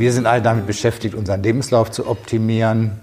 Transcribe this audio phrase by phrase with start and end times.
[0.00, 3.00] wir sind alle damit beschäftigt, unseren Lebenslauf zu optimieren.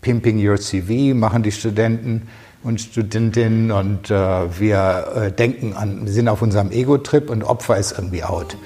[0.00, 2.28] Pimping Your CV machen die Studenten
[2.62, 4.14] und Studentinnen und äh,
[4.60, 8.56] wir äh, denken an, sind auf unserem Ego-Trip und Opfer ist irgendwie out.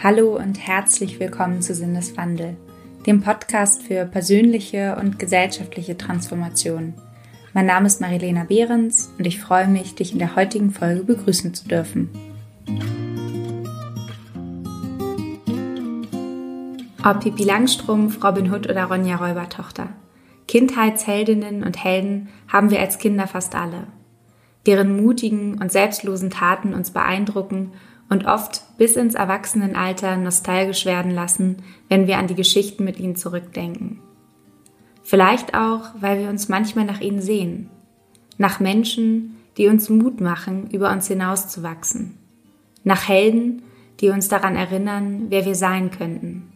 [0.00, 2.56] Hallo und herzlich willkommen zu Sinneswandel,
[3.04, 6.94] dem Podcast für persönliche und gesellschaftliche Transformation.
[7.56, 11.54] Mein Name ist Marilena Behrens und ich freue mich, dich in der heutigen Folge begrüßen
[11.54, 12.10] zu dürfen.
[17.02, 19.88] Ob Pippi Langstrumpf, Robin Hood oder Ronja Räubertochter.
[20.46, 23.86] Kindheitsheldinnen und Helden haben wir als Kinder fast alle.
[24.66, 27.72] Deren mutigen und selbstlosen Taten uns beeindrucken
[28.10, 33.16] und oft bis ins Erwachsenenalter nostalgisch werden lassen, wenn wir an die Geschichten mit ihnen
[33.16, 34.02] zurückdenken.
[35.06, 37.70] Vielleicht auch, weil wir uns manchmal nach ihnen sehen.
[38.38, 42.18] Nach Menschen, die uns Mut machen, über uns hinauszuwachsen.
[42.82, 43.62] Nach Helden,
[44.00, 46.50] die uns daran erinnern, wer wir sein könnten.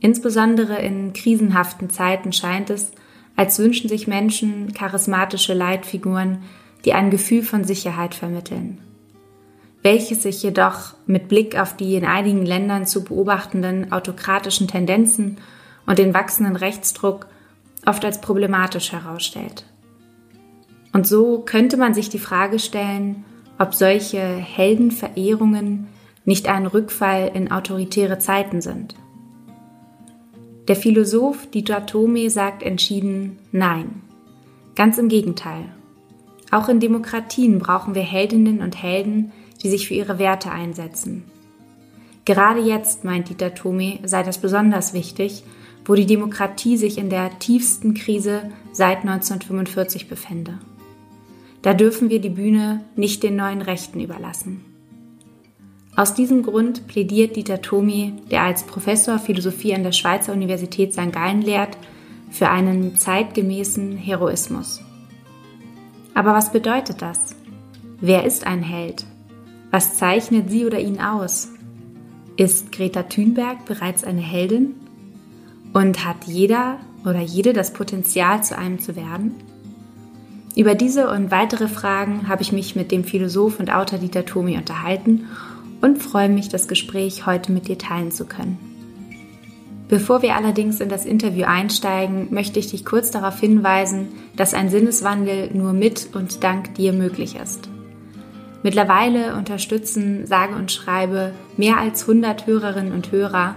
[0.00, 2.90] Insbesondere in krisenhaften Zeiten scheint es,
[3.36, 6.42] als wünschen sich Menschen charismatische Leitfiguren,
[6.84, 8.78] die ein Gefühl von Sicherheit vermitteln.
[9.82, 15.36] Welches sich jedoch mit Blick auf die in einigen Ländern zu beobachtenden autokratischen Tendenzen
[15.86, 17.26] und den wachsenden Rechtsdruck
[17.86, 19.64] oft als problematisch herausstellt.
[20.92, 23.24] Und so könnte man sich die Frage stellen,
[23.58, 25.88] ob solche Heldenverehrungen
[26.24, 28.94] nicht ein Rückfall in autoritäre Zeiten sind.
[30.68, 34.02] Der Philosoph Dieter Thome sagt entschieden Nein.
[34.76, 35.64] Ganz im Gegenteil.
[36.50, 41.24] Auch in Demokratien brauchen wir Heldinnen und Helden, die sich für ihre Werte einsetzen.
[42.24, 45.42] Gerade jetzt, meint Dieter Thome, sei das besonders wichtig,
[45.84, 50.58] wo die Demokratie sich in der tiefsten Krise seit 1945 befände.
[51.62, 54.64] Da dürfen wir die Bühne nicht den neuen Rechten überlassen.
[55.96, 61.12] Aus diesem Grund plädiert Dieter Thomi, der als Professor Philosophie an der Schweizer Universität St.
[61.12, 61.76] Gallen lehrt,
[62.30, 64.80] für einen zeitgemäßen Heroismus.
[66.14, 67.34] Aber was bedeutet das?
[68.00, 69.04] Wer ist ein Held?
[69.70, 71.48] Was zeichnet sie oder ihn aus?
[72.36, 74.76] Ist Greta Thunberg bereits eine Heldin?
[75.72, 79.34] Und hat jeder oder jede das Potenzial, zu einem zu werden?
[80.56, 84.56] Über diese und weitere Fragen habe ich mich mit dem Philosoph und Autor Dieter Thomi
[84.56, 85.28] unterhalten
[85.80, 88.58] und freue mich, das Gespräch heute mit dir teilen zu können.
[89.88, 94.70] Bevor wir allerdings in das Interview einsteigen, möchte ich dich kurz darauf hinweisen, dass ein
[94.70, 97.68] Sinneswandel nur mit und dank dir möglich ist.
[98.62, 103.54] Mittlerweile unterstützen sage und schreibe mehr als 100 Hörerinnen und Hörer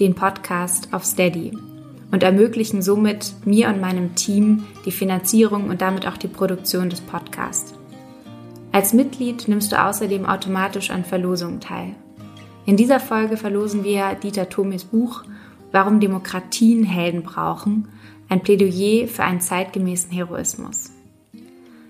[0.00, 1.56] den Podcast auf Steady
[2.10, 7.00] und ermöglichen somit mir und meinem Team die Finanzierung und damit auch die Produktion des
[7.00, 7.74] Podcasts.
[8.72, 11.94] Als Mitglied nimmst du außerdem automatisch an Verlosungen teil.
[12.66, 15.24] In dieser Folge verlosen wir Dieter Thomes Buch
[15.70, 17.88] Warum Demokratien Helden brauchen,
[18.28, 20.92] ein Plädoyer für einen zeitgemäßen Heroismus.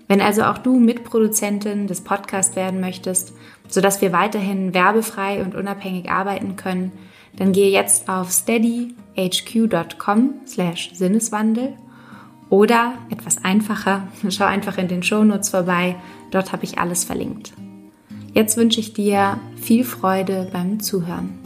[0.07, 3.33] Wenn also auch du Mitproduzentin des Podcasts werden möchtest,
[3.67, 6.91] sodass wir weiterhin werbefrei und unabhängig arbeiten können,
[7.37, 11.73] dann gehe jetzt auf steadyhq.com slash Sinneswandel
[12.49, 15.97] oder etwas einfacher, schau einfach in den Shownotes vorbei
[16.35, 17.53] Dort habe ich alles verlinkt.
[18.33, 21.39] Jetzt wünsche ich dir viel Freude beim Zuhören.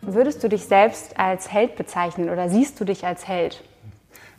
[0.00, 3.62] Würdest du dich selbst als Held bezeichnen oder siehst du dich als Held?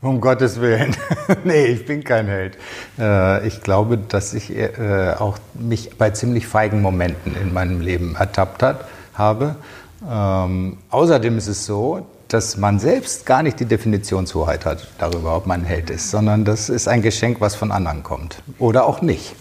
[0.01, 0.95] Um Gottes Willen.
[1.43, 2.57] nee, ich bin kein Held.
[2.99, 8.15] Äh, ich glaube, dass ich äh, auch mich bei ziemlich feigen Momenten in meinem Leben
[8.15, 9.55] ertappt hat, habe
[10.07, 15.47] ähm, außerdem ist es so, dass man selbst gar nicht die Definitionshoheit hat darüber, ob
[15.47, 19.01] man ein Held ist, sondern das ist ein Geschenk, was von anderen kommt oder auch
[19.01, 19.35] nicht.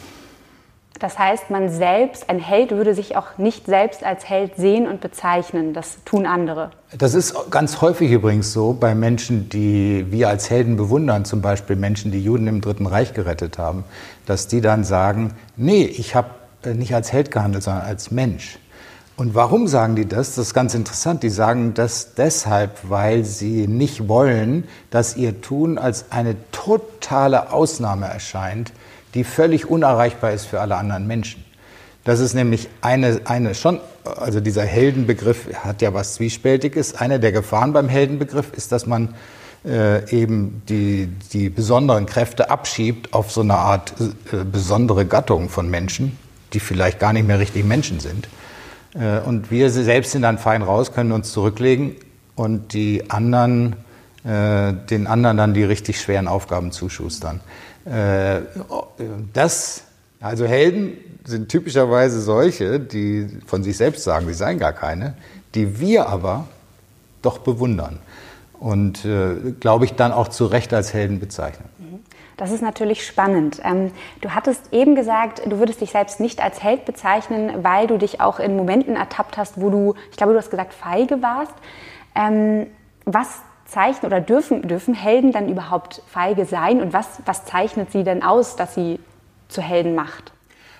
[0.99, 5.01] Das heißt, man selbst, ein Held würde sich auch nicht selbst als Held sehen und
[5.01, 5.75] bezeichnen.
[5.75, 6.71] Das tun andere.
[6.97, 11.77] Das ist ganz häufig übrigens so bei Menschen, die wir als Helden bewundern, zum Beispiel
[11.77, 13.84] Menschen, die Juden im Dritten Reich gerettet haben,
[14.25, 16.31] dass die dann sagen, nee, ich habe
[16.65, 18.59] nicht als Held gehandelt, sondern als Mensch.
[19.16, 20.34] Und warum sagen die das?
[20.34, 21.22] Das ist ganz interessant.
[21.22, 28.07] Die sagen das deshalb, weil sie nicht wollen, dass ihr Tun als eine totale Ausnahme
[28.07, 28.72] erscheint,
[29.16, 31.45] die völlig unerreichbar ist für alle anderen Menschen.
[32.04, 36.95] Das ist nämlich eine, eine schon, also dieser Heldenbegriff hat ja was Zwiespältiges.
[36.95, 39.15] Eine der Gefahren beim Heldenbegriff ist, dass man
[39.65, 43.95] äh, eben die, die besonderen Kräfte abschiebt auf so eine Art
[44.33, 46.16] äh, besondere Gattung von Menschen,
[46.53, 48.28] die vielleicht gar nicht mehr richtig Menschen sind.
[48.95, 51.97] Äh, und wir selbst sind dann fein raus, können uns zurücklegen
[52.36, 53.74] und die anderen,
[54.24, 57.41] äh, den anderen dann die richtig schweren Aufgaben zuschustern.
[57.86, 58.42] Äh,
[59.33, 59.84] das,
[60.21, 65.15] also Helden sind typischerweise solche, die von sich selbst sagen, sie seien gar keine,
[65.54, 66.48] die wir aber
[67.22, 67.98] doch bewundern
[68.59, 71.68] und, äh, glaube ich, dann auch zu Recht als Helden bezeichnen.
[72.36, 73.62] Das ist natürlich spannend.
[73.65, 77.97] Ähm, du hattest eben gesagt, du würdest dich selbst nicht als Held bezeichnen, weil du
[77.97, 81.54] dich auch in Momenten ertappt hast, wo du, ich glaube, du hast gesagt, feige warst.
[82.15, 82.66] Ähm,
[83.06, 83.28] was
[83.66, 88.22] zeichnet oder dürfen, dürfen Helden dann überhaupt feige sein und was, was zeichnet sie denn
[88.22, 88.98] aus, dass sie
[89.48, 90.33] zu Helden macht?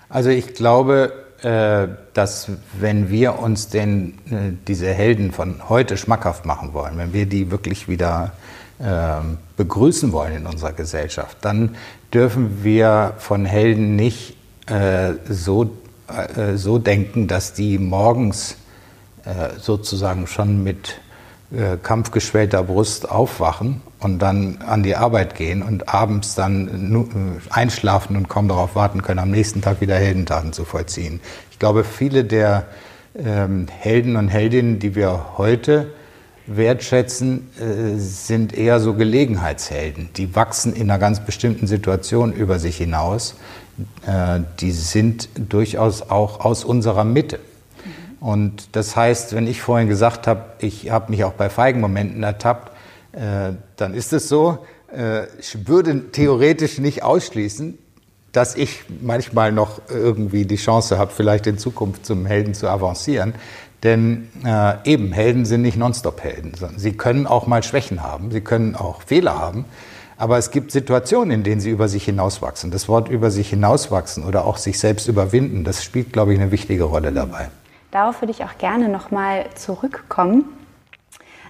[0.09, 1.13] Also ich glaube,
[1.43, 7.13] äh, dass wenn wir uns den, äh, diese Helden von heute schmackhaft machen wollen, wenn
[7.13, 8.33] wir die wirklich wieder
[8.81, 11.77] ähm, begrüßen wollen in unserer Gesellschaft, dann
[12.15, 14.37] dürfen wir von Helden nicht
[14.67, 15.71] äh, so,
[16.55, 18.57] so denken, dass die morgens
[19.59, 21.01] sozusagen schon mit
[21.53, 28.17] äh, kampfgeschwellter Brust aufwachen und dann an die Arbeit gehen und abends dann äh, einschlafen
[28.17, 31.21] und kaum darauf warten können, am nächsten Tag wieder Heldentaten zu vollziehen.
[31.51, 32.67] Ich glaube, viele der
[33.17, 35.93] ähm, Helden und Heldinnen, die wir heute
[36.47, 40.11] wertschätzen, äh, sind eher so Gelegenheitshelden.
[40.17, 43.37] Die wachsen in einer ganz bestimmten Situation über sich hinaus.
[44.07, 47.39] Äh, die sind durchaus auch aus unserer Mitte.
[48.27, 52.25] Und das heißt, wenn ich vorhin gesagt habe, ich habe mich auch bei feigen Momenten
[52.25, 52.73] ertappt,
[53.13, 54.59] äh, dann ist es so,
[55.41, 57.77] ich würde theoretisch nicht ausschließen,
[58.33, 63.35] dass ich manchmal noch irgendwie die Chance habe, vielleicht in Zukunft zum Helden zu avancieren.
[63.83, 66.53] Denn äh, eben, Helden sind nicht Nonstop-Helden.
[66.77, 69.67] Sie können auch mal Schwächen haben, sie können auch Fehler haben.
[70.17, 72.71] Aber es gibt Situationen, in denen sie über sich hinauswachsen.
[72.71, 76.51] Das Wort über sich hinauswachsen oder auch sich selbst überwinden, das spielt, glaube ich, eine
[76.51, 77.51] wichtige Rolle dabei.
[77.97, 80.45] Darauf würde ich auch gerne nochmal zurückkommen.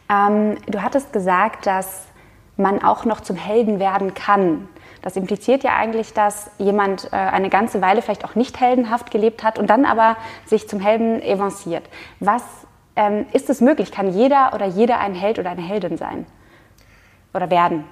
[0.08, 2.04] Ähm, du hattest gesagt, dass
[2.56, 4.68] man auch noch zum Helden werden kann.
[5.02, 9.42] Das impliziert ja eigentlich, dass jemand äh, eine ganze Weile vielleicht auch nicht heldenhaft gelebt
[9.42, 10.16] hat und dann aber
[10.46, 11.82] sich zum Helden avanciert.
[12.20, 12.44] Was
[12.94, 13.90] ähm, ist es möglich?
[13.90, 16.26] Kann jeder oder jeder ein Held oder eine Heldin sein?
[17.34, 17.82] Oder werden?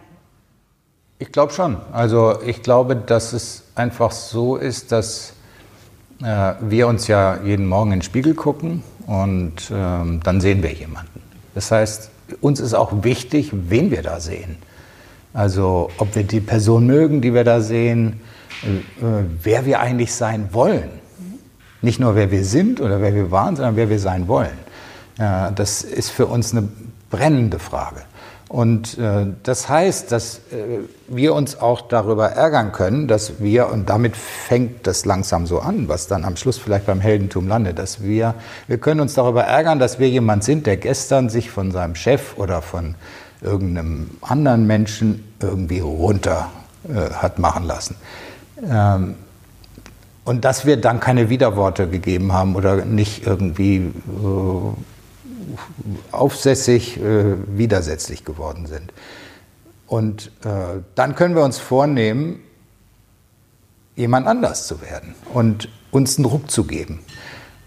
[1.19, 1.81] Ich glaube schon.
[1.91, 5.35] Also ich glaube, dass es einfach so ist, dass
[6.23, 10.73] äh, wir uns ja jeden Morgen in den Spiegel gucken und ähm, dann sehen wir
[10.73, 11.21] jemanden.
[11.55, 14.57] Das heißt, uns ist auch wichtig, wen wir da sehen.
[15.33, 18.21] Also ob wir die Person mögen, die wir da sehen,
[18.63, 20.91] äh, wer wir eigentlich sein wollen.
[21.83, 24.57] Nicht nur wer wir sind oder wer wir waren, sondern wer wir sein wollen.
[25.19, 26.69] Ja, das ist für uns eine
[27.11, 28.03] brennende Frage.
[28.55, 30.79] Und äh, das heißt, dass äh,
[31.09, 35.89] wir uns auch darüber ärgern können, dass wir, und damit fängt das langsam so an,
[35.89, 38.37] was dann am Schluss vielleicht beim Heldentum landet, dass wir,
[38.69, 42.39] wir können uns darüber ärgern, dass wir jemand sind, der gestern sich von seinem Chef
[42.39, 42.95] oder von
[43.41, 46.53] irgendeinem anderen Menschen irgendwie runter
[46.89, 47.97] äh, hat machen lassen.
[48.71, 49.17] Ähm,
[50.25, 53.91] und dass wir dann keine Widerworte gegeben haben oder nicht irgendwie äh,
[56.13, 58.93] aufsässig, äh, widersetzlich geworden sind.
[59.87, 62.41] Und äh, dann können wir uns vornehmen,
[63.97, 67.01] jemand anders zu werden und uns einen Ruck zu geben.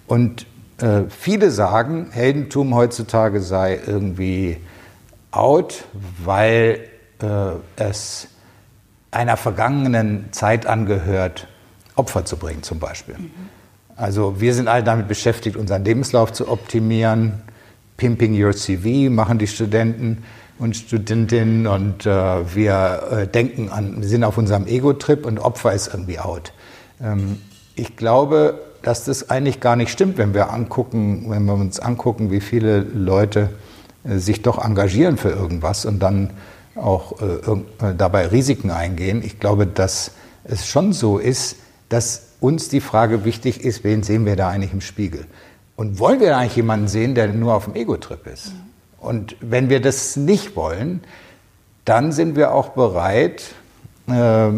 [0.08, 0.46] Und
[0.82, 4.58] äh, viele sagen, Heldentum heutzutage sei irgendwie
[5.32, 5.86] out,
[6.24, 6.82] weil
[7.22, 8.28] äh, es
[9.12, 11.48] einer vergangenen Zeit angehört,
[11.96, 13.18] Opfer zu bringen zum Beispiel.
[13.18, 13.32] Mhm.
[13.96, 17.42] Also wir sind alle damit beschäftigt, unseren Lebenslauf zu optimieren.
[17.98, 20.24] Pimping your CV machen die Studenten
[20.60, 25.88] und Studentinnen und äh, wir äh, denken an, sind auf unserem Ego-Trip und Opfer ist
[25.88, 26.54] irgendwie out.
[27.02, 27.40] Ähm,
[27.76, 32.32] ich glaube, dass das eigentlich gar nicht stimmt, wenn wir angucken, wenn wir uns angucken,
[32.32, 33.50] wie viele Leute
[34.04, 36.32] äh, sich doch engagieren für irgendwas und dann
[36.76, 39.22] auch äh, äh, dabei Risiken eingehen.
[39.24, 40.12] Ich glaube, dass
[40.44, 41.58] es schon so ist,
[41.90, 45.26] dass uns die Frage wichtig ist, wen sehen wir da eigentlich im Spiegel?
[45.78, 48.52] Und wollen wir eigentlich jemanden sehen, der nur auf dem Ego-Trip ist?
[49.00, 51.04] Und wenn wir das nicht wollen,
[51.86, 53.54] dann sind wir auch bereit,
[54.10, 54.50] äh,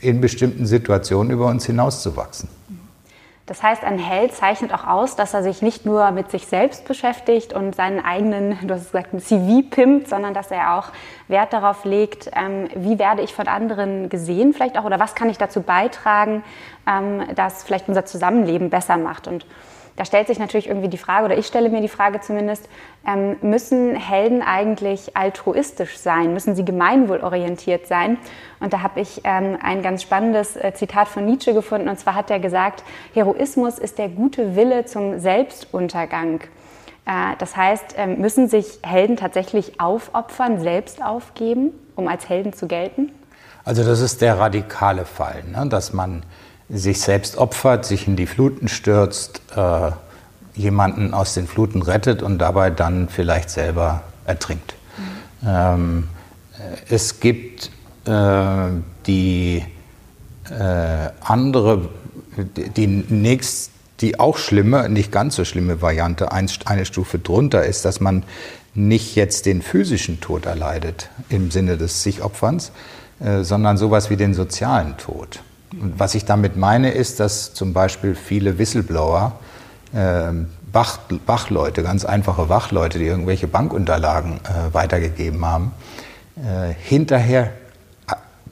[0.00, 2.48] in bestimmten Situationen über uns hinauszuwachsen.
[3.46, 6.86] Das heißt, ein Held zeichnet auch aus, dass er sich nicht nur mit sich selbst
[6.86, 10.88] beschäftigt und seinen eigenen, du hast gesagt, CV pimmt, sondern dass er auch
[11.28, 15.30] Wert darauf legt, ähm, wie werde ich von anderen gesehen vielleicht auch oder was kann
[15.30, 16.42] ich dazu beitragen,
[16.86, 19.28] ähm, dass vielleicht unser Zusammenleben besser macht.
[19.28, 19.46] Und
[19.98, 22.68] da stellt sich natürlich irgendwie die Frage, oder ich stelle mir die Frage zumindest,
[23.04, 26.32] ähm, müssen Helden eigentlich altruistisch sein?
[26.32, 28.16] Müssen sie gemeinwohlorientiert sein?
[28.60, 31.88] Und da habe ich ähm, ein ganz spannendes äh, Zitat von Nietzsche gefunden.
[31.88, 36.42] Und zwar hat er gesagt, Heroismus ist der gute Wille zum Selbstuntergang.
[37.04, 42.68] Äh, das heißt, ähm, müssen sich Helden tatsächlich aufopfern, selbst aufgeben, um als Helden zu
[42.68, 43.10] gelten?
[43.64, 45.66] Also das ist der radikale Fall, ne?
[45.68, 46.22] dass man
[46.68, 49.90] sich selbst opfert, sich in die Fluten stürzt, äh,
[50.54, 54.74] jemanden aus den Fluten rettet und dabei dann vielleicht selber ertrinkt.
[55.42, 55.48] Mhm.
[55.48, 56.08] Ähm,
[56.88, 57.70] es gibt
[58.04, 58.70] äh,
[59.06, 59.64] die
[60.50, 61.88] äh, andere,
[62.76, 63.70] die nächst
[64.00, 68.22] die auch schlimme, nicht ganz so schlimme Variante, eine Stufe drunter ist, dass man
[68.74, 72.70] nicht jetzt den physischen Tod erleidet im Sinne des Sichopferns,
[73.20, 75.40] äh, sondern sowas wie den sozialen Tod.
[75.72, 79.38] Und was ich damit meine, ist, dass zum Beispiel viele Whistleblower,
[79.92, 80.32] äh,
[80.72, 85.72] Wach, Wachleute, ganz einfache Wachleute, die irgendwelche Bankunterlagen äh, weitergegeben haben,
[86.36, 87.52] äh, hinterher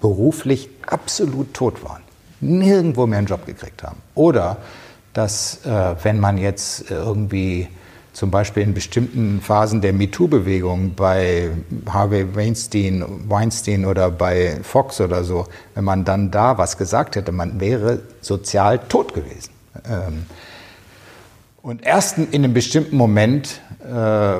[0.00, 2.02] beruflich absolut tot waren,
[2.40, 4.00] nirgendwo mehr einen Job gekriegt haben.
[4.14, 4.58] Oder
[5.12, 7.68] dass äh, wenn man jetzt irgendwie
[8.16, 11.50] zum Beispiel in bestimmten Phasen der MeToo-Bewegung bei
[11.87, 17.30] Harvey Weinstein, Weinstein oder bei Fox oder so, wenn man dann da was gesagt hätte,
[17.30, 19.50] man wäre sozial tot gewesen.
[19.87, 20.25] Ähm,
[21.61, 24.38] und erst in einem bestimmten Moment äh,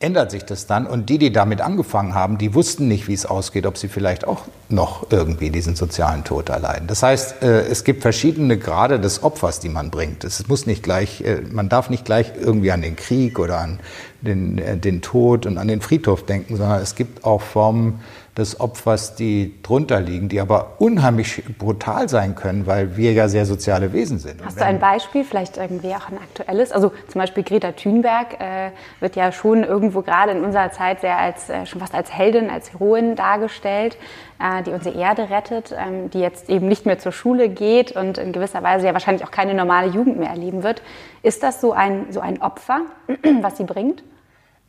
[0.00, 0.86] ändert sich das dann.
[0.86, 4.26] Und die, die damit angefangen haben, die wussten nicht, wie es ausgeht, ob sie vielleicht
[4.26, 6.86] auch noch irgendwie diesen sozialen Tod erleiden.
[6.86, 10.22] Das heißt, äh, es gibt verschiedene Grade des Opfers, die man bringt.
[10.22, 13.80] Es muss nicht gleich, äh, man darf nicht gleich irgendwie an den Krieg oder an
[14.20, 18.00] den, äh, den Tod und an den Friedhof denken, sondern es gibt auch Formen
[18.38, 23.44] des Opfers, die drunter liegen, die aber unheimlich brutal sein können, weil wir ja sehr
[23.44, 24.44] soziale Wesen sind.
[24.44, 26.70] Hast du ein Beispiel, vielleicht irgendwie auch ein aktuelles?
[26.70, 31.18] Also zum Beispiel Greta Thunberg äh, wird ja schon irgendwo gerade in unserer Zeit sehr
[31.18, 33.98] als, äh, schon fast als Heldin, als Heroin dargestellt,
[34.38, 38.18] äh, die unsere Erde rettet, ähm, die jetzt eben nicht mehr zur Schule geht und
[38.18, 40.80] in gewisser Weise ja wahrscheinlich auch keine normale Jugend mehr erleben wird.
[41.24, 42.82] Ist das so ein, so ein Opfer,
[43.42, 44.04] was sie bringt?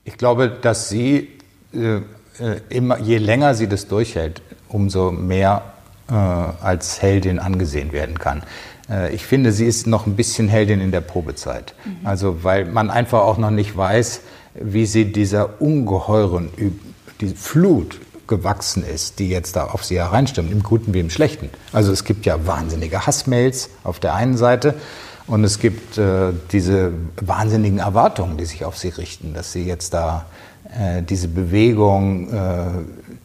[0.06, 1.38] Ich glaube, dass sie
[1.72, 2.02] äh,
[2.70, 5.64] immer, je länger sie das durchhält, umso mehr
[6.10, 8.44] äh, als Heldin angesehen werden kann.
[8.90, 11.74] Äh, ich finde, sie ist noch ein bisschen Heldin in der Probezeit.
[11.86, 12.08] Mhm.
[12.08, 14.22] Also, weil man einfach auch noch nicht weiß,
[14.56, 16.50] wie sie dieser ungeheuren
[17.22, 21.50] die Flut gewachsen ist, die jetzt da auf sie hereinstimmt, im Guten wie im Schlechten.
[21.74, 24.76] Also es gibt ja wahnsinnige Hassmails auf der einen Seite
[25.28, 29.94] und es gibt äh, diese wahnsinnigen Erwartungen, die sich auf sie richten, dass sie jetzt
[29.94, 30.26] da
[30.78, 32.68] äh, diese Bewegung äh,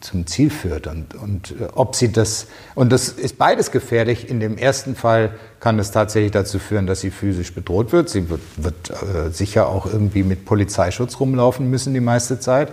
[0.01, 4.29] zum Ziel führt und, und äh, ob sie das und das ist beides gefährlich.
[4.29, 8.09] In dem ersten Fall kann es tatsächlich dazu führen, dass sie physisch bedroht wird.
[8.09, 12.71] Sie wird, wird äh, sicher auch irgendwie mit Polizeischutz rumlaufen müssen die meiste Zeit.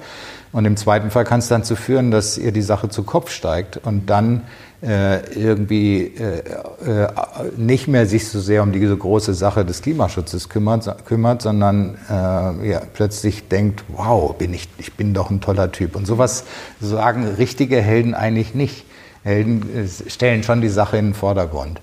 [0.52, 3.30] Und im zweiten Fall kann es dann dazu führen, dass ihr die Sache zu Kopf
[3.30, 4.42] steigt und dann
[4.82, 6.38] irgendwie äh,
[6.84, 7.08] äh,
[7.56, 12.70] nicht mehr sich so sehr um diese große Sache des Klimaschutzes kümmert, kümmert sondern äh,
[12.70, 15.94] ja, plötzlich denkt, wow, bin ich, ich bin doch ein toller Typ.
[15.94, 16.44] Und sowas
[16.80, 18.84] sagen richtige Helden eigentlich nicht.
[19.22, 21.80] Helden äh, stellen schon die Sache in den Vordergrund.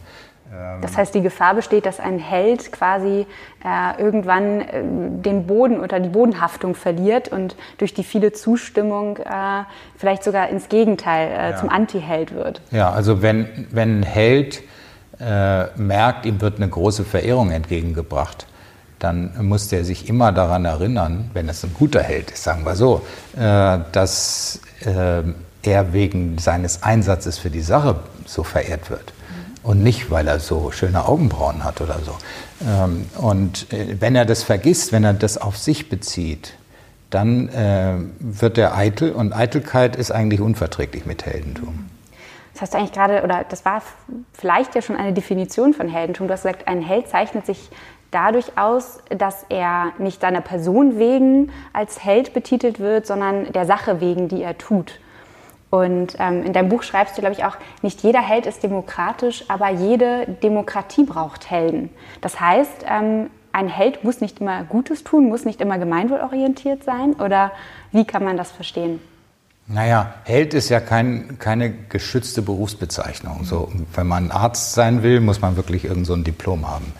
[0.52, 3.26] Ähm, das heißt, die Gefahr besteht, dass ein Held quasi
[3.64, 9.64] äh, irgendwann äh, den Boden oder die Bodenhaftung verliert und durch die viele Zustimmung äh,
[9.98, 11.58] vielleicht sogar ins Gegenteil äh, ja.
[11.58, 12.62] zum Anti-Held wird.
[12.72, 14.62] Ja, also wenn, wenn ein Held
[15.20, 18.48] äh, merkt, ihm wird eine große Verehrung entgegengebracht,
[19.00, 22.76] dann muss der sich immer daran erinnern, wenn es ein guter Held ist, sagen wir
[22.76, 23.02] so,
[23.38, 29.14] äh, dass er wegen seines Einsatzes für die Sache so verehrt wird
[29.64, 32.16] und nicht, weil er so schöne Augenbrauen hat oder so.
[32.66, 36.54] Ähm, und äh, wenn er das vergisst, wenn er das auf sich bezieht,
[37.10, 41.90] dann äh, wird er eitel und Eitelkeit ist eigentlich unverträglich mit Heldentum.
[42.54, 43.82] Das hast du eigentlich gerade, oder das war
[44.34, 46.28] vielleicht ja schon eine Definition von Heldentum.
[46.28, 47.70] Du hast gesagt, ein Held zeichnet sich
[48.12, 54.02] dadurch aus, dass er nicht seiner Person wegen als Held betitelt wird, sondern der Sache
[54.02, 55.00] wegen, die er tut.
[55.70, 59.46] Und ähm, in deinem Buch schreibst du, glaube ich, auch, nicht jeder Held ist demokratisch,
[59.50, 61.90] aber jede Demokratie braucht Helden.
[62.22, 67.14] Das heißt, ähm, ein Held muss nicht immer Gutes tun, muss nicht immer gemeinwohlorientiert sein?
[67.14, 67.52] Oder
[67.92, 69.00] wie kann man das verstehen?
[69.68, 73.44] Naja, Held ist ja kein, keine geschützte Berufsbezeichnung.
[73.44, 76.92] So, wenn man Arzt sein will, muss man wirklich irgend so Diplom haben.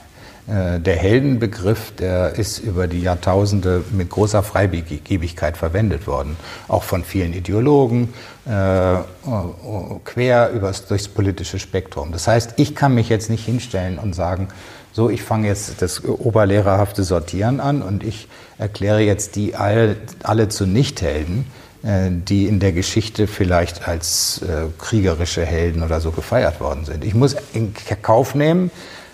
[0.50, 6.38] Äh, der Heldenbegriff, der ist über die Jahrtausende mit großer Freigebigkeit verwendet worden,
[6.68, 8.14] auch von vielen Ideologen,
[8.48, 8.96] äh,
[10.06, 12.12] quer übers, durchs politische Spektrum.
[12.12, 14.48] Das heißt, ich kann mich jetzt nicht hinstellen und sagen,
[14.92, 18.28] so, ich fange jetzt das oberlehrerhafte Sortieren an und ich
[18.58, 21.46] erkläre jetzt die all, alle zu Nichthelden,
[21.84, 27.06] äh, die in der Geschichte vielleicht als äh, kriegerische Helden oder so gefeiert worden sind.
[27.06, 28.72] Ich muss in Kauf nehmen,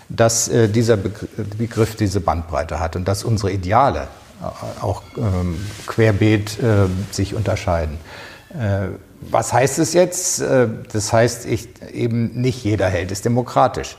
[0.08, 4.08] dass äh, dieser Begriff diese Bandbreite hat und dass unsere Ideale
[4.40, 7.98] äh, auch ähm, querbeet äh, sich unterscheiden.
[8.50, 8.88] Äh,
[9.22, 10.42] was heißt es jetzt?
[10.92, 13.96] das heißt, ich, eben nicht jeder Held ist demokratisch.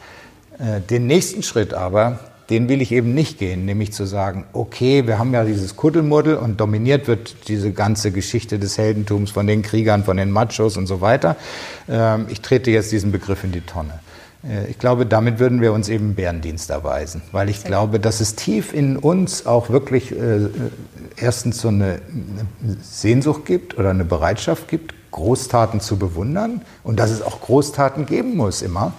[0.92, 2.20] Den nächsten Schritt aber,
[2.52, 6.38] den will ich eben nicht gehen, nämlich zu sagen, okay, wir haben ja dieses Kuddelmuddel
[6.38, 10.88] und dominiert wird diese ganze Geschichte des Heldentums von den Kriegern, von den Machos und
[10.88, 11.36] so weiter.
[11.90, 14.00] Ähm, ich trete jetzt diesen Begriff in die Tonne.
[14.44, 18.36] Äh, ich glaube, damit würden wir uns eben Bärendienst erweisen, weil ich glaube, dass es
[18.36, 20.48] tief in uns auch wirklich äh,
[21.15, 22.00] erstens so eine,
[22.63, 28.06] eine Sehnsucht gibt oder eine Bereitschaft gibt, Großtaten zu bewundern und dass es auch Großtaten
[28.06, 28.94] geben muss immer.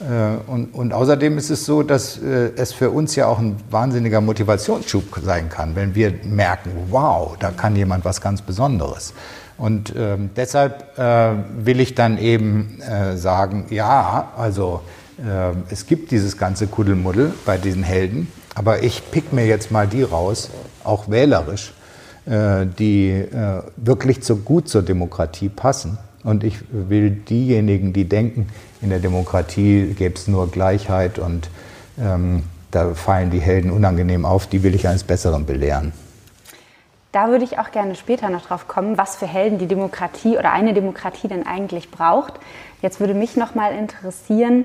[0.00, 3.56] Äh, und, und, außerdem ist es so, dass äh, es für uns ja auch ein
[3.70, 9.12] wahnsinniger Motivationsschub sein kann, wenn wir merken, wow, da kann jemand was ganz Besonderes.
[9.58, 14.82] Und ähm, deshalb äh, will ich dann eben äh, sagen, ja, also
[15.18, 19.88] äh, es gibt dieses ganze Kuddelmuddel bei diesen Helden, aber ich pick mir jetzt mal
[19.88, 20.50] die raus,
[20.84, 21.74] auch wählerisch,
[22.26, 25.98] äh, die äh, wirklich so gut zur Demokratie passen.
[26.22, 28.48] Und ich will diejenigen, die denken,
[28.80, 31.50] in der Demokratie gäbe es nur Gleichheit und
[32.00, 35.92] ähm, da fallen die Helden unangenehm auf, die will ich eines Besseren belehren.
[37.12, 40.52] Da würde ich auch gerne später noch drauf kommen, was für Helden die Demokratie oder
[40.52, 42.34] eine Demokratie denn eigentlich braucht.
[42.82, 44.64] Jetzt würde mich noch mal interessieren,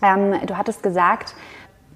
[0.00, 1.34] ähm, du hattest gesagt,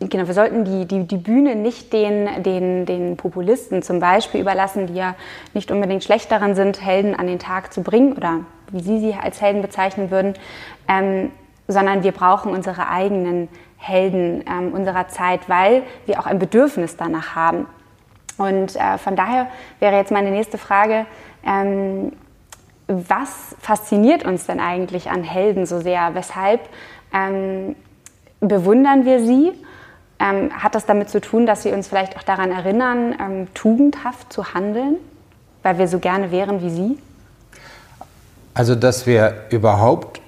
[0.00, 4.86] genau, wir sollten die, die, die Bühne nicht den, den, den Populisten zum Beispiel überlassen,
[4.86, 5.14] die ja
[5.54, 8.40] nicht unbedingt schlecht daran sind, Helden an den Tag zu bringen oder
[8.72, 10.34] wie Sie sie als Helden bezeichnen würden,
[10.88, 11.30] ähm,
[11.68, 17.34] sondern wir brauchen unsere eigenen Helden ähm, unserer Zeit, weil wir auch ein Bedürfnis danach
[17.34, 17.66] haben.
[18.40, 19.48] Und äh, von daher
[19.80, 21.04] wäre jetzt meine nächste Frage,
[21.46, 22.12] ähm,
[22.88, 26.14] was fasziniert uns denn eigentlich an Helden so sehr?
[26.14, 26.62] Weshalb
[27.12, 27.76] ähm,
[28.40, 29.52] bewundern wir sie?
[30.18, 34.32] Ähm, hat das damit zu tun, dass sie uns vielleicht auch daran erinnern, ähm, tugendhaft
[34.32, 34.96] zu handeln,
[35.62, 36.98] weil wir so gerne wären wie sie?
[38.54, 40.22] Also, dass wir überhaupt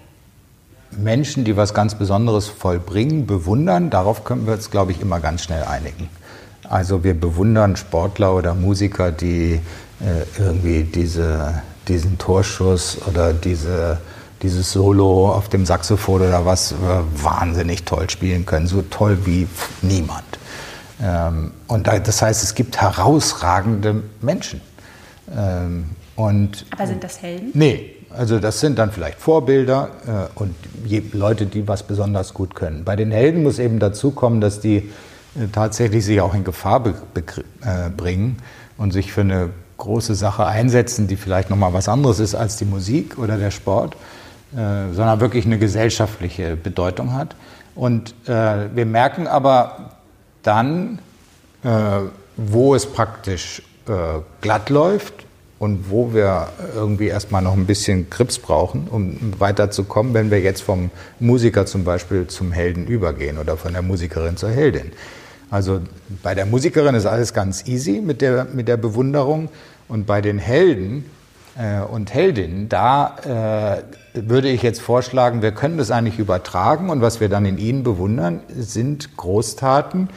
[0.90, 5.44] Menschen, die was ganz Besonderes vollbringen, bewundern, darauf können wir uns, glaube ich, immer ganz
[5.44, 6.10] schnell einigen.
[6.68, 9.60] Also wir bewundern Sportler oder Musiker, die
[10.00, 13.98] äh, irgendwie diese, diesen Torschuss oder diese,
[14.42, 16.74] dieses Solo auf dem Saxophon oder was äh,
[17.22, 19.46] wahnsinnig toll spielen können, so toll wie
[19.82, 20.24] niemand.
[21.02, 24.60] Ähm, und da, das heißt, es gibt herausragende Menschen.
[25.36, 27.50] Ähm, und, Aber sind das Helden?
[27.54, 32.54] Nee, also das sind dann vielleicht Vorbilder äh, und je, Leute, die was besonders gut
[32.54, 32.84] können.
[32.84, 34.90] Bei den Helden muss eben dazu kommen, dass die
[35.52, 38.38] tatsächlich sich auch in Gefahr äh, bringen
[38.76, 42.64] und sich für eine große Sache einsetzen, die vielleicht nochmal was anderes ist als die
[42.64, 43.96] Musik oder der Sport,
[44.52, 47.34] äh, sondern wirklich eine gesellschaftliche Bedeutung hat.
[47.74, 49.96] Und äh, wir merken aber
[50.42, 50.98] dann,
[51.64, 51.68] äh,
[52.36, 53.62] wo es praktisch
[54.40, 55.12] glatt läuft
[55.58, 60.62] und wo wir irgendwie erstmal noch ein bisschen Krips brauchen, um weiterzukommen, wenn wir jetzt
[60.62, 64.92] vom Musiker zum Beispiel zum Helden übergehen oder von der Musikerin zur Heldin.
[65.52, 65.82] Also
[66.22, 69.50] bei der Musikerin ist alles ganz easy mit der, mit der Bewunderung
[69.86, 71.04] und bei den Helden
[71.58, 73.82] äh, und Heldinnen, da
[74.14, 77.58] äh, würde ich jetzt vorschlagen, wir können das eigentlich übertragen und was wir dann in
[77.58, 80.08] ihnen bewundern, sind Großtaten,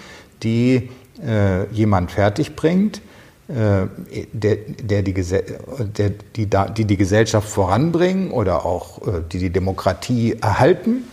[0.41, 0.89] die
[1.21, 3.01] äh, jemand fertig bringt,
[3.49, 3.87] äh,
[4.31, 10.37] der, der, die, der die, die, die Gesellschaft voranbringen oder auch äh, die die Demokratie
[10.41, 11.03] erhalten.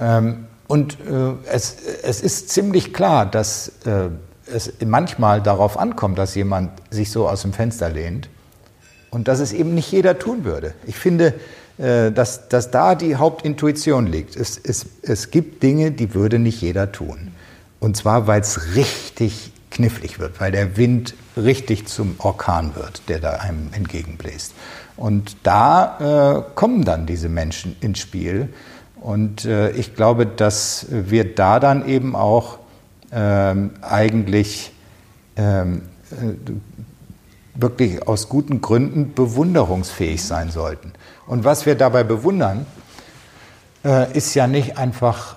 [0.00, 3.72] Ähm, und äh, es, es ist ziemlich klar, dass
[4.46, 8.28] es manchmal darauf ankommt, dass jemand sich so aus dem Fenster lehnt
[9.10, 10.74] und dass es eben nicht jeder tun würde.
[10.86, 11.34] Ich finde,
[11.78, 14.36] dass, dass da die Hauptintuition liegt.
[14.36, 17.32] Es, es, es gibt Dinge, die würde nicht jeder tun.
[17.80, 23.18] Und zwar, weil es richtig knifflig wird, weil der Wind richtig zum Orkan wird, der
[23.20, 24.52] da einem entgegenbläst.
[24.96, 28.50] Und da äh, kommen dann diese Menschen ins Spiel.
[29.00, 32.58] Und äh, ich glaube, dass wir da dann eben auch
[33.12, 34.72] ähm, eigentlich
[35.36, 36.50] ähm, äh,
[37.54, 40.92] wirklich aus guten Gründen bewunderungsfähig sein sollten.
[41.26, 42.66] Und was wir dabei bewundern,
[43.84, 45.36] äh, ist ja nicht einfach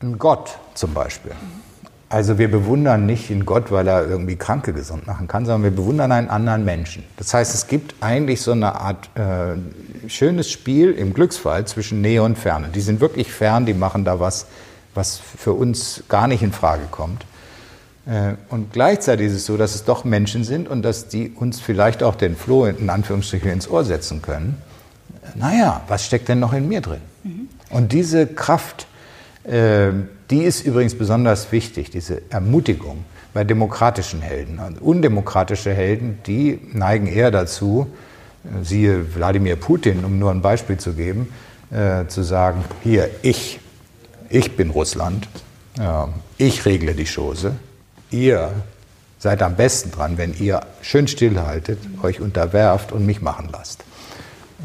[0.00, 1.32] ein Gott zum Beispiel.
[2.12, 5.70] Also wir bewundern nicht den Gott, weil er irgendwie Kranke gesund machen kann, sondern wir
[5.70, 7.04] bewundern einen anderen Menschen.
[7.16, 12.22] Das heißt, es gibt eigentlich so eine Art äh, schönes Spiel im Glücksfall zwischen Nähe
[12.22, 12.68] und Ferne.
[12.68, 14.44] Die sind wirklich fern, die machen da was,
[14.94, 17.24] was für uns gar nicht in Frage kommt.
[18.04, 21.60] Äh, und gleichzeitig ist es so, dass es doch Menschen sind und dass die uns
[21.60, 24.60] vielleicht auch den Floh in Anführungsstrichen ins Ohr setzen können.
[25.34, 27.00] Naja, was steckt denn noch in mir drin?
[27.24, 27.48] Mhm.
[27.70, 28.86] Und diese Kraft,
[29.44, 29.92] äh,
[30.32, 34.58] die ist übrigens besonders wichtig, diese Ermutigung bei demokratischen Helden.
[34.58, 37.86] Und undemokratische Helden, die neigen eher dazu,
[38.44, 41.32] äh, siehe Wladimir Putin, um nur ein Beispiel zu geben,
[41.70, 43.60] äh, zu sagen, hier, ich,
[44.30, 45.28] ich bin Russland,
[45.78, 45.82] äh,
[46.38, 47.54] ich regle die Chose,
[48.10, 48.52] ihr
[49.18, 53.84] seid am besten dran, wenn ihr schön stillhaltet, euch unterwerft und mich machen lasst.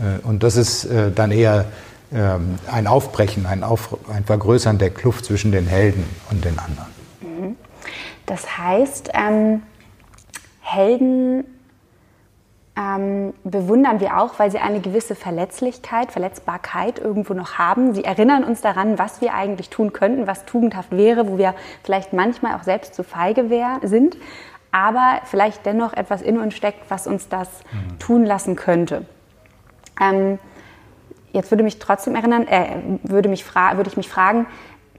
[0.02, 1.66] Äh, und das ist äh, dann eher
[2.14, 6.88] ähm, ein Aufbrechen, ein, Auf, ein Vergrößern der Kluft zwischen den Helden und den anderen.
[7.22, 7.56] Mhm.
[8.26, 9.62] Das heißt, ähm,
[10.62, 11.46] Helden
[12.78, 17.94] ähm, bewundern wir auch, weil sie eine gewisse Verletzlichkeit, Verletzbarkeit irgendwo noch haben.
[17.94, 22.14] Sie erinnern uns daran, was wir eigentlich tun könnten, was tugendhaft wäre, wo wir vielleicht
[22.14, 24.18] manchmal auch selbst zu feige wär, sind,
[24.72, 28.00] aber vielleicht dennoch etwas in uns steckt, was uns das mhm.
[28.00, 29.06] tun lassen könnte.
[30.00, 30.38] Ähm,
[31.34, 32.68] Jetzt würde mich trotzdem erinnern, äh,
[33.04, 34.48] würde, mich würde ich mich fragen,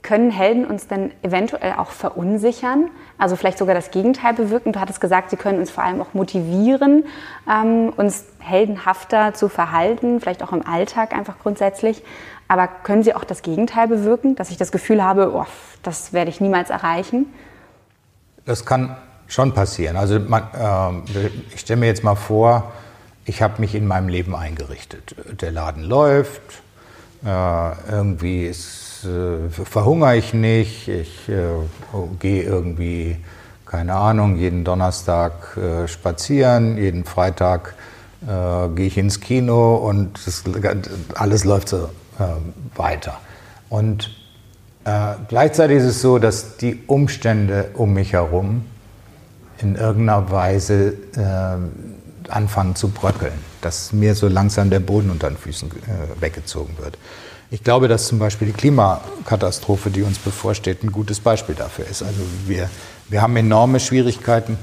[0.02, 2.90] können Helden uns denn eventuell auch verunsichern?
[3.18, 4.72] Also vielleicht sogar das Gegenteil bewirken?
[4.72, 7.04] Du hattest gesagt, sie können uns vor allem auch motivieren,
[7.50, 12.02] ähm, uns heldenhafter zu verhalten, vielleicht auch im Alltag einfach grundsätzlich.
[12.46, 15.46] Aber können sie auch das Gegenteil bewirken, dass ich das Gefühl habe, oh,
[15.82, 17.26] das werde ich niemals erreichen?
[18.46, 19.96] Das kann schon passieren.
[19.96, 22.72] Also man, äh, ich stelle mir jetzt mal vor,
[23.28, 25.14] ich habe mich in meinem Leben eingerichtet.
[25.40, 26.40] Der Laden läuft,
[27.24, 31.48] äh, irgendwie ist, äh, verhungere ich nicht, ich äh,
[32.18, 33.18] gehe irgendwie,
[33.66, 37.74] keine Ahnung, jeden Donnerstag äh, spazieren, jeden Freitag
[38.22, 40.44] äh, gehe ich ins Kino und das,
[41.14, 42.24] alles läuft so äh,
[42.76, 43.20] weiter.
[43.68, 44.14] Und
[45.28, 48.64] gleichzeitig ist es so, dass die Umstände um mich herum
[49.58, 50.94] in irgendeiner Weise
[52.30, 56.98] anfangen zu bröckeln, dass mir so langsam der Boden unter den Füßen äh, weggezogen wird.
[57.50, 62.02] Ich glaube, dass zum Beispiel die Klimakatastrophe, die uns bevorsteht, ein gutes Beispiel dafür ist.
[62.02, 62.68] Also wir,
[63.08, 64.58] wir haben enorme Schwierigkeiten,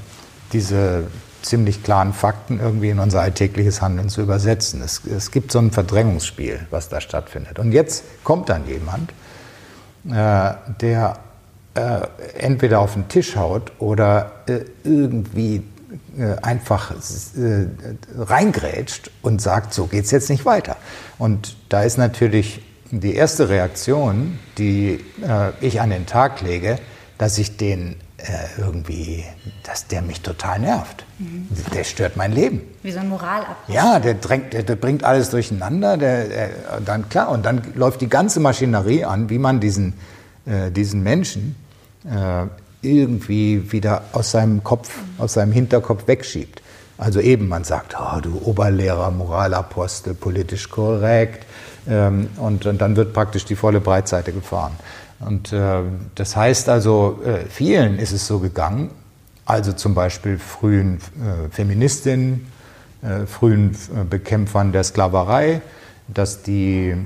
[0.52, 1.08] diese
[1.42, 4.82] ziemlich klaren Fakten irgendwie in unser alltägliches Handeln zu übersetzen.
[4.82, 7.58] Es, es gibt so ein Verdrängungsspiel, was da stattfindet.
[7.58, 9.10] Und jetzt kommt dann jemand,
[10.08, 11.18] äh, der
[11.74, 12.00] äh,
[12.38, 15.62] entweder auf den Tisch haut oder äh, irgendwie
[16.42, 17.66] einfach äh,
[18.16, 20.76] reingrätscht und sagt, so geht es jetzt nicht weiter.
[21.18, 26.78] Und da ist natürlich die erste Reaktion, die äh, ich an den Tag lege,
[27.18, 27.96] dass ich den
[28.58, 29.24] irgendwie,
[29.62, 31.04] dass der mich total nervt.
[31.18, 31.48] Mhm.
[31.74, 32.62] Der stört mein Leben.
[32.82, 33.68] Wie so ein Moralabbruch.
[33.68, 35.96] Ja, der, drängt, der, der, bringt alles durcheinander.
[35.96, 36.50] Der, der,
[36.84, 39.94] dann klar, und dann läuft die ganze Maschinerie an, wie man diesen,
[40.46, 41.56] äh, diesen Menschen
[42.04, 42.46] äh,
[42.82, 46.62] irgendwie wieder aus seinem Kopf, aus seinem Hinterkopf wegschiebt.
[46.98, 51.44] Also eben, man sagt, oh, du Oberlehrer, Moralapostel, politisch korrekt.
[51.88, 54.72] Ähm, und, und, dann wird praktisch die volle Breitseite gefahren.
[55.20, 55.82] Und äh,
[56.14, 58.90] das heißt also, äh, vielen ist es so gegangen,
[59.44, 62.48] also zum Beispiel frühen äh, Feministinnen,
[63.02, 65.62] äh, frühen äh, Bekämpfern der Sklaverei,
[66.08, 66.96] dass die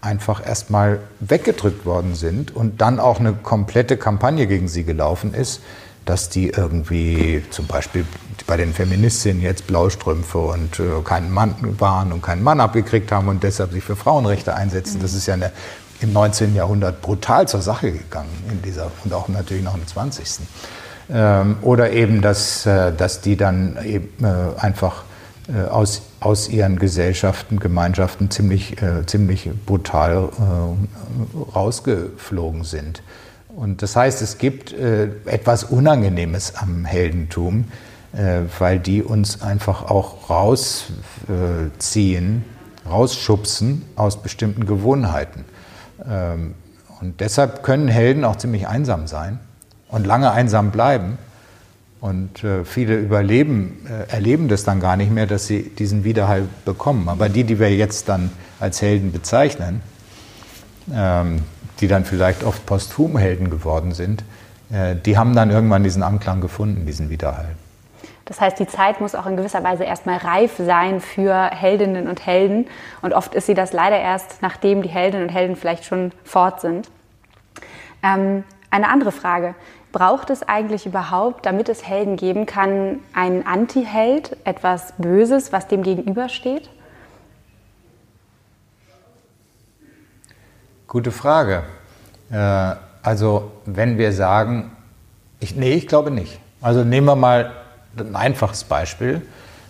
[0.00, 5.60] einfach erstmal weggedrückt worden sind und dann auch eine komplette Kampagne gegen sie gelaufen ist,
[6.04, 8.06] dass die irgendwie zum Beispiel
[8.46, 13.28] bei den Feministinnen jetzt Blaustrümpfe und äh, keinen Mann waren und keinen Mann abgekriegt haben
[13.28, 15.00] und deshalb sich für Frauenrechte einsetzen.
[15.02, 15.52] Das ist ja eine,
[16.00, 16.54] im 19.
[16.54, 20.46] Jahrhundert brutal zur Sache gegangen in dieser und auch natürlich noch im 20.
[21.10, 25.04] Ähm, oder eben, dass, äh, dass die dann eben äh, einfach
[25.48, 33.02] äh, aus, aus ihren Gesellschaften, Gemeinschaften ziemlich, äh, ziemlich brutal äh, rausgeflogen sind.
[33.48, 37.64] Und das heißt, es gibt äh, etwas Unangenehmes am Heldentum,
[38.12, 42.44] äh, weil die uns einfach auch rausziehen,
[42.88, 45.44] rausschubsen aus bestimmten Gewohnheiten.
[46.08, 46.54] Ähm,
[47.00, 49.38] und deshalb können Helden auch ziemlich einsam sein
[49.88, 51.18] und lange einsam bleiben
[52.00, 56.44] und äh, viele überleben, äh, erleben das dann gar nicht mehr, dass sie diesen Widerhall
[56.64, 57.08] bekommen.
[57.08, 58.30] Aber die, die wir jetzt dann
[58.60, 59.82] als Helden bezeichnen,
[60.94, 61.42] ähm,
[61.80, 64.24] die dann vielleicht oft posthum Helden geworden sind,
[64.70, 67.56] äh, die haben dann irgendwann diesen Anklang gefunden, diesen Widerhall.
[68.26, 72.26] Das heißt, die Zeit muss auch in gewisser Weise erstmal reif sein für Heldinnen und
[72.26, 72.66] Helden.
[73.00, 76.60] Und oft ist sie das leider erst, nachdem die Heldinnen und Helden vielleicht schon fort
[76.60, 76.90] sind.
[78.02, 79.54] Ähm, eine andere Frage.
[79.98, 85.82] Braucht es eigentlich überhaupt, damit es Helden geben kann, einen Anti-Held, etwas Böses, was dem
[85.82, 86.70] gegenübersteht?
[90.86, 91.64] Gute Frage.
[92.30, 94.70] Äh, also wenn wir sagen,
[95.40, 96.38] ich, nee, ich glaube nicht.
[96.60, 97.50] Also nehmen wir mal
[97.98, 99.22] ein einfaches Beispiel.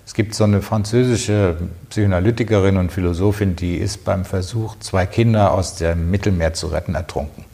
[0.04, 1.56] Es gibt so eine französische
[1.88, 7.46] Psychoanalytikerin und Philosophin, die ist beim Versuch, zwei Kinder aus dem Mittelmeer zu retten, ertrunken.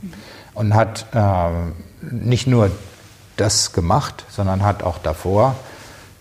[0.55, 1.51] Und hat äh,
[2.11, 2.71] nicht nur
[3.37, 5.57] das gemacht, sondern hat auch davor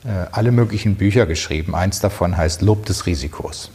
[0.05, 1.75] äh, alle möglichen Bücher geschrieben.
[1.75, 3.71] Eins davon heißt Lob des Risikos.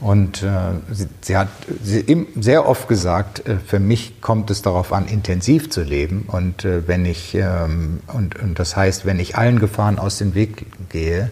[0.00, 0.48] Und äh,
[0.92, 1.48] sie, sie, hat
[1.82, 6.24] sie sehr oft gesagt, äh, für mich kommt es darauf an, intensiv zu leben.
[6.26, 10.34] Und äh, wenn ich ähm, und, und das heißt, wenn ich allen Gefahren aus dem
[10.34, 11.30] Weg gehe,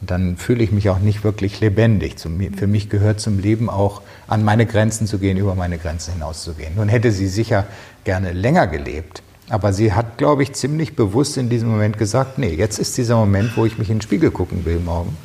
[0.00, 2.16] dann fühle ich mich auch nicht wirklich lebendig.
[2.20, 6.74] Für mich gehört zum Leben auch an meine Grenzen zu gehen, über meine Grenzen hinauszugehen.
[6.76, 7.66] Nun hätte sie sicher
[8.04, 12.54] gerne länger gelebt, aber sie hat, glaube ich, ziemlich bewusst in diesem Moment gesagt, nee,
[12.54, 15.16] jetzt ist dieser Moment, wo ich mich in den Spiegel gucken will morgen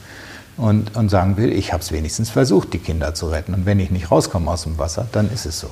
[0.58, 3.53] und, und sagen will, ich habe es wenigstens versucht, die Kinder zu retten.
[3.53, 5.69] Und wenn ich nicht rauskomme aus dem Wasser, dann ist es so.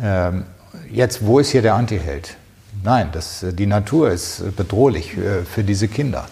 [0.00, 0.44] Ähm,
[0.90, 2.36] jetzt, wo ist hier der Antiheld?
[2.82, 6.26] Nein, das, die Natur ist bedrohlich äh, für diese Kinder.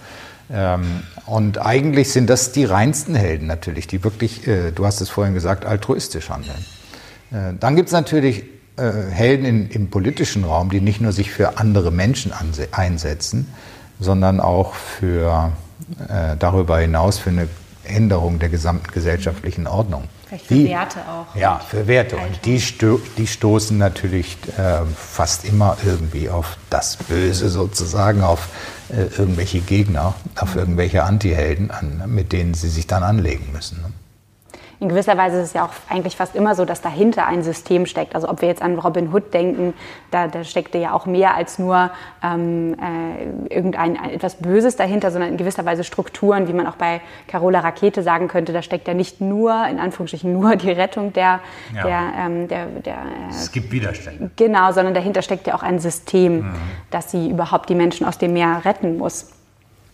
[0.50, 5.10] Ähm, und eigentlich sind das die reinsten Helden natürlich, die wirklich, äh, du hast es
[5.10, 6.64] vorhin gesagt, altruistisch handeln.
[7.32, 11.30] Äh, dann gibt es natürlich äh, Helden in, im politischen Raum, die nicht nur sich
[11.30, 12.32] für andere Menschen
[12.72, 13.52] einsetzen,
[13.98, 15.52] sondern auch für,
[16.08, 17.48] äh, darüber hinaus für eine
[17.84, 20.04] Änderung der gesamten gesellschaftlichen Ordnung.
[20.26, 21.36] Vielleicht für die, Werte auch.
[21.36, 22.16] Ja, für Werte.
[22.16, 28.48] Und die, sto die stoßen natürlich äh, fast immer irgendwie auf das Böse sozusagen, auf
[28.88, 33.80] äh, irgendwelche Gegner, auf irgendwelche Antihelden an, mit denen sie sich dann anlegen müssen.
[33.82, 33.92] Ne?
[34.78, 37.86] In gewisser Weise ist es ja auch eigentlich fast immer so, dass dahinter ein System
[37.86, 38.14] steckt.
[38.14, 39.74] Also ob wir jetzt an Robin Hood denken,
[40.10, 41.90] da, da steckte ja auch mehr als nur
[42.22, 47.00] ähm, äh, irgendein etwas Böses dahinter, sondern in gewisser Weise Strukturen, wie man auch bei
[47.26, 48.52] Carola Rakete sagen könnte.
[48.52, 51.40] Da steckt ja nicht nur, in Anführungsstrichen, nur die Rettung der...
[51.74, 51.82] Ja.
[51.82, 54.30] der, ähm, der, der äh, es gibt Widerstände.
[54.36, 56.54] Genau, sondern dahinter steckt ja auch ein System, mhm.
[56.90, 59.30] dass sie überhaupt die Menschen aus dem Meer retten muss.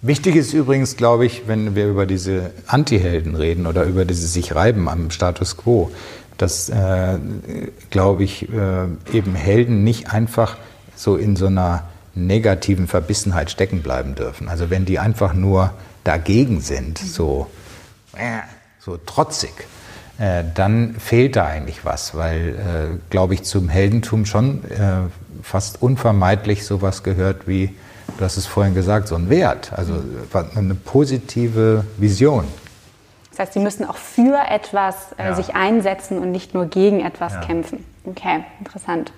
[0.04, 4.52] Wichtig ist übrigens, glaube ich, wenn wir über diese Antihelden reden oder über dieses sich
[4.52, 5.92] reiben am Status quo,
[6.38, 7.18] dass, äh,
[7.90, 10.56] glaube ich, äh, eben Helden nicht einfach
[10.96, 11.84] so in so einer
[12.16, 14.48] negativen Verbissenheit stecken bleiben dürfen.
[14.48, 17.46] Also wenn die einfach nur dagegen sind, so,
[18.14, 18.40] äh,
[18.80, 19.52] so trotzig,
[20.18, 25.02] äh, dann fehlt da eigentlich was, weil, äh, glaube ich, zum Heldentum schon äh,
[25.44, 27.76] fast unvermeidlich sowas gehört wie
[28.18, 29.94] du hast es vorhin gesagt, so ein Wert, also
[30.54, 32.44] eine positive Vision.
[33.30, 35.34] Das heißt, Sie müssen auch für etwas äh, ja.
[35.34, 37.40] sich einsetzen und nicht nur gegen etwas ja.
[37.40, 37.84] kämpfen.
[38.04, 39.12] Okay, interessant.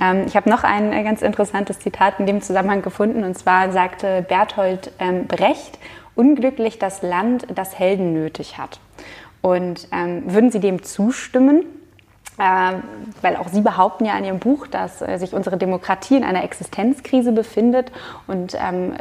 [0.00, 3.70] Ähm, ich habe noch ein äh, ganz interessantes Zitat in dem Zusammenhang gefunden, und zwar
[3.70, 5.78] sagte Bertolt ähm, Brecht,
[6.14, 8.80] unglücklich das Land, das Helden nötig hat.
[9.42, 11.64] Und ähm, würden Sie dem zustimmen?
[12.38, 12.72] Äh,
[13.22, 16.42] weil auch Sie behaupten ja in Ihrem Buch, dass äh, sich unsere Demokratie in einer
[16.42, 17.92] Existenzkrise befindet.
[18.26, 18.94] Und ähm,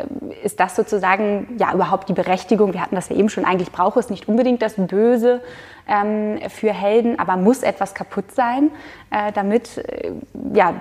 [0.44, 2.74] ist das sozusagen ja überhaupt die Berechtigung?
[2.74, 3.46] Wir hatten das ja eben schon.
[3.46, 5.42] Eigentlich braucht es nicht unbedingt das Böse
[5.88, 8.70] ähm, für Helden, aber muss etwas kaputt sein,
[9.10, 10.12] äh, damit äh,
[10.54, 10.76] ja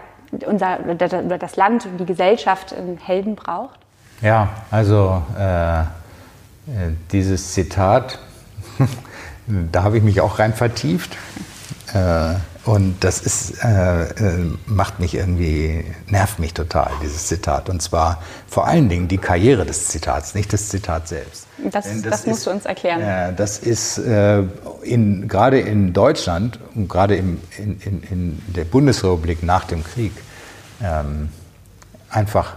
[0.46, 3.78] unser das Land und die Gesellschaft einen Helden braucht?
[4.20, 5.84] Ja, also äh, äh,
[7.10, 8.18] dieses Zitat,
[9.46, 11.16] da habe ich mich auch rein vertieft.
[11.94, 17.68] Äh, und das ist, äh, äh, macht mich irgendwie, nervt mich total, dieses Zitat.
[17.68, 21.46] Und zwar vor allen Dingen die Karriere des Zitats, nicht das Zitat selbst.
[21.70, 23.35] Das, das, das musst ist, du uns erklären.
[23.37, 29.85] Das ist in, gerade in Deutschland und gerade in, in, in, der Bundesrepublik nach dem
[29.85, 30.12] Krieg
[30.83, 31.28] ähm,
[32.11, 32.57] einfach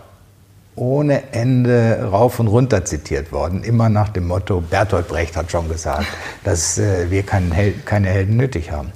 [0.75, 5.69] ohne Ende rauf und runter zitiert worden, immer nach dem Motto, Bertolt Brecht hat schon
[5.69, 6.07] gesagt,
[6.43, 8.91] dass äh, wir keine, keine Helden nötig haben.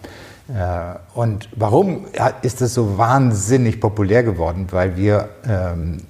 [0.49, 2.05] Äh, und warum
[2.41, 4.67] ist es so wahnsinnig populär geworden?
[4.71, 6.01] Weil wir, ähm,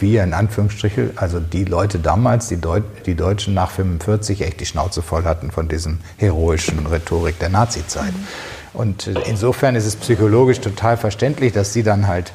[0.00, 4.66] wir in Anführungsstrichen, also die Leute damals, die, Deut die Deutschen nach 45 echt die
[4.66, 8.12] Schnauze voll hatten von diesem heroischen Rhetorik der Nazizeit.
[8.12, 8.26] Mhm.
[8.72, 12.32] Und äh, insofern ist es psychologisch total verständlich, dass sie dann halt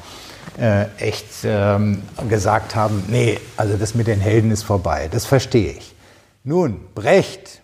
[0.58, 5.08] äh, echt ähm, gesagt haben, nee, also das mit den Helden ist vorbei.
[5.10, 5.94] Das verstehe ich.
[6.44, 7.60] Nun, Brecht,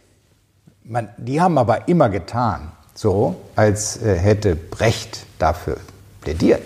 [0.84, 5.76] man, die haben aber immer getan, so, als äh, hätte Brecht dafür
[6.22, 6.62] plädiert.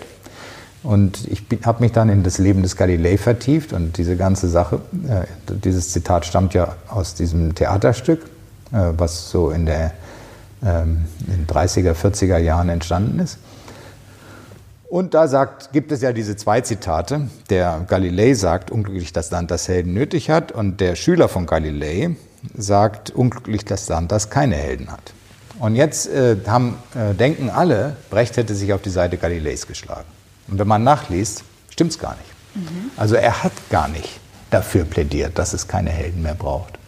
[0.83, 4.81] Und ich habe mich dann in das Leben des Galilei vertieft und diese ganze Sache,
[5.07, 5.25] äh,
[5.63, 8.23] dieses Zitat stammt ja aus diesem Theaterstück,
[8.71, 9.91] äh, was so in, der,
[10.63, 13.37] ähm, den 30er, 40er Jahren entstanden ist.
[14.89, 17.29] Und da sagt, gibt es ja diese zwei Zitate.
[17.49, 20.51] Der Galilei sagt, unglücklich das Land, das Helden nötig hat.
[20.51, 22.15] Und der Schüler von Galilei
[22.57, 25.13] sagt, unglücklich das Land, das keine Helden hat.
[25.61, 30.07] Und jetzt äh, haben, äh, denken alle, Brecht hätte sich auf die Seite Galileis geschlagen.
[30.47, 32.55] Und wenn man nachliest, stimmt es gar nicht.
[32.55, 32.89] Mhm.
[32.97, 34.19] Also er hat gar nicht
[34.49, 36.79] dafür plädiert, dass es keine Helden mehr braucht.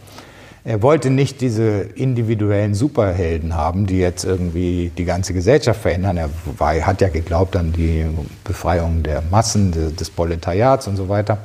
[0.64, 6.16] Er wollte nicht diese individuellen Superhelden haben, die jetzt irgendwie die ganze Gesellschaft verändern.
[6.16, 8.04] Er war, hat ja geglaubt an die
[8.42, 11.38] Befreiung der Massen, des Proletariats und so weiter.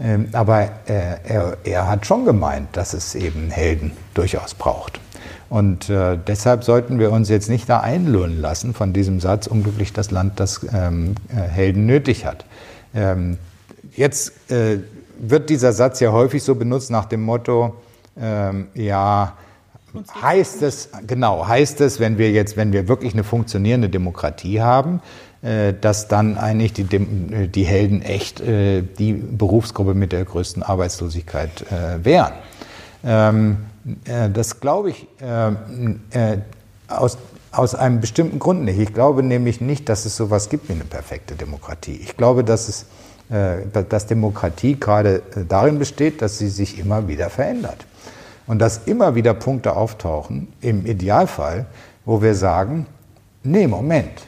[0.00, 4.98] Ähm, aber äh, er, er hat schon gemeint, dass es eben Helden durchaus braucht.
[5.50, 9.92] Und äh, deshalb sollten wir uns jetzt nicht da einlullen lassen von diesem Satz, unglücklich
[9.92, 12.44] das Land, das ähm, äh, Helden nötig hat.
[12.94, 13.38] Ähm,
[13.94, 14.78] jetzt äh,
[15.18, 17.74] wird dieser Satz ja häufig so benutzt nach dem Motto,
[18.20, 19.34] ähm, ja,
[20.22, 25.00] heißt es, genau, heißt es, wenn wir jetzt, wenn wir wirklich eine funktionierende Demokratie haben,
[25.42, 30.62] äh, dass dann eigentlich die, äh, die Helden echt äh, die Berufsgruppe mit der größten
[30.62, 32.32] Arbeitslosigkeit äh, wären.
[33.04, 33.73] Ähm, äh,
[34.32, 36.38] das glaube ich ähm, äh,
[36.88, 37.18] aus,
[37.52, 38.78] aus einem bestimmten Grund nicht.
[38.78, 42.00] Ich glaube nämlich nicht, dass es sowas gibt wie eine perfekte Demokratie.
[42.02, 42.86] Ich glaube, dass es
[43.88, 47.86] dass Demokratie gerade darin besteht, dass sie sich immer wieder verändert.
[48.46, 51.64] Und dass immer wieder Punkte auftauchen, im Idealfall,
[52.04, 52.86] wo wir sagen,
[53.42, 54.26] nee, Moment,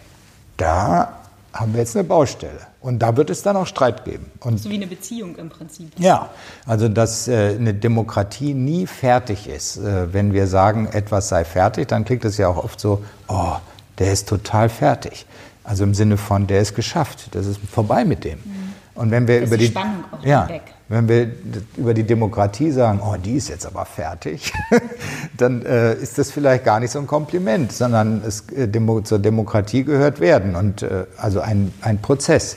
[0.57, 1.21] da
[1.53, 2.61] haben wir jetzt eine Baustelle.
[2.87, 4.31] Und da wird es dann auch Streit geben.
[4.39, 5.91] Und so wie eine Beziehung im Prinzip.
[5.99, 6.31] Ja,
[6.67, 9.79] also dass äh, eine Demokratie nie fertig ist.
[9.79, 13.57] Äh, wenn wir sagen, etwas sei fertig, dann klingt es ja auch oft so, oh,
[13.99, 15.27] der ist total fertig.
[15.65, 18.39] Also im Sinne von, der ist geschafft, das ist vorbei mit dem.
[18.39, 18.67] Mhm.
[18.95, 20.63] Und wenn wir das über die, Spannung auch ja, weg.
[20.89, 21.33] wenn wir
[21.77, 24.53] über die Demokratie sagen, oh, die ist jetzt aber fertig,
[25.37, 29.19] dann äh, ist das vielleicht gar nicht so ein Kompliment, sondern es, äh, Demo zur
[29.19, 32.57] Demokratie gehört werden und äh, also ein, ein Prozess.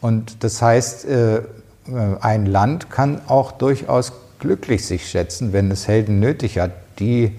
[0.00, 1.42] Und das heißt, äh, äh,
[2.20, 7.32] ein Land kann auch durchaus glücklich sich schätzen, wenn es Helden nötig hat, die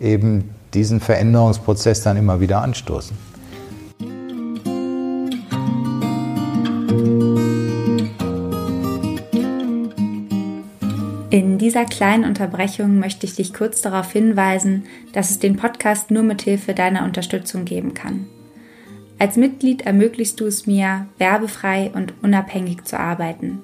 [0.00, 3.16] eben diesen Veränderungsprozess dann immer wieder anstoßen.
[11.30, 16.22] In dieser kleinen Unterbrechung möchte ich dich kurz darauf hinweisen, dass es den Podcast nur
[16.22, 18.26] mit Hilfe deiner Unterstützung geben kann.
[19.22, 23.60] Als Mitglied ermöglichst du es mir, werbefrei und unabhängig zu arbeiten.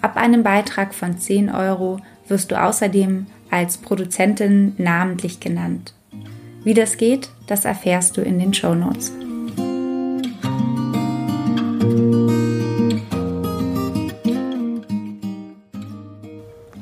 [0.00, 5.92] Ab einem Beitrag von 10 Euro wirst du außerdem als Produzentin namentlich genannt.
[6.62, 9.12] Wie das geht, das erfährst du in den Show Notes.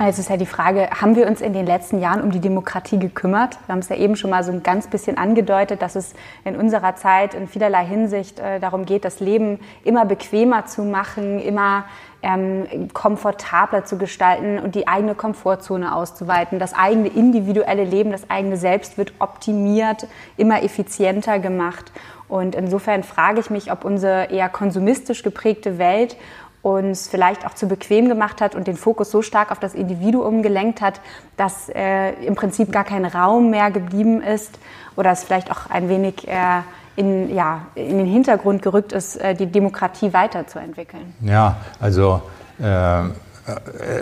[0.04, 2.98] Also ist ja die Frage, haben wir uns in den letzten Jahren um die Demokratie
[2.98, 3.56] gekümmert?
[3.64, 6.12] Wir haben es ja eben schon mal so ein ganz bisschen angedeutet, dass es
[6.44, 11.40] in unserer Zeit in vielerlei Hinsicht äh, darum geht, das Leben immer bequemer zu machen,
[11.40, 11.86] immer
[12.20, 16.58] ähm, komfortabler zu gestalten und die eigene Komfortzone auszuweiten.
[16.58, 21.92] Das eigene individuelle Leben, das eigene Selbst wird optimiert, immer effizienter gemacht.
[22.28, 26.16] Und insofern frage ich mich, ob unsere eher konsumistisch geprägte Welt
[26.64, 30.42] uns vielleicht auch zu bequem gemacht hat und den Fokus so stark auf das Individuum
[30.42, 31.00] gelenkt hat,
[31.36, 34.58] dass äh, im Prinzip gar kein Raum mehr geblieben ist
[34.96, 36.62] oder es vielleicht auch ein wenig äh,
[36.96, 41.12] in, ja, in den Hintergrund gerückt ist, äh, die Demokratie weiterzuentwickeln.
[41.20, 42.22] Ja, also
[42.58, 43.02] äh,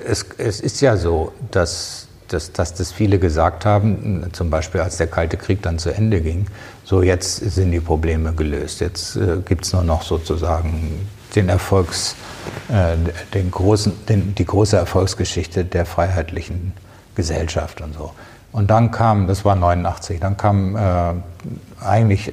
[0.07, 4.99] es, es ist ja so, dass, dass, dass das viele gesagt haben, zum Beispiel als
[4.99, 6.47] der Kalte Krieg dann zu Ende ging,
[6.85, 12.17] so jetzt sind die Probleme gelöst, jetzt äh, gibt es nur noch sozusagen den Erfolgs
[12.69, 12.97] äh,
[13.35, 16.73] den großen, den, die große Erfolgsgeschichte der freiheitlichen
[17.15, 18.13] Gesellschaft und so.
[18.53, 22.33] Und dann kam, das war 89, dann kamen äh, eigentlich äh,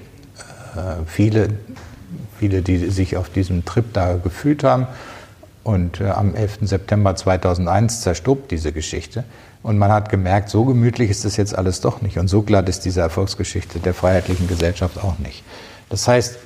[1.05, 1.49] viele,
[2.39, 4.87] viele, die sich auf diesem Trip da gefühlt haben.
[5.63, 6.59] Und äh, am 11.
[6.61, 9.23] September 2001 zerstob diese Geschichte.
[9.61, 12.17] Und man hat gemerkt, so gemütlich ist das jetzt alles doch nicht.
[12.17, 15.43] Und so glatt ist diese Erfolgsgeschichte der freiheitlichen Gesellschaft auch nicht.
[15.89, 16.37] Das heißt,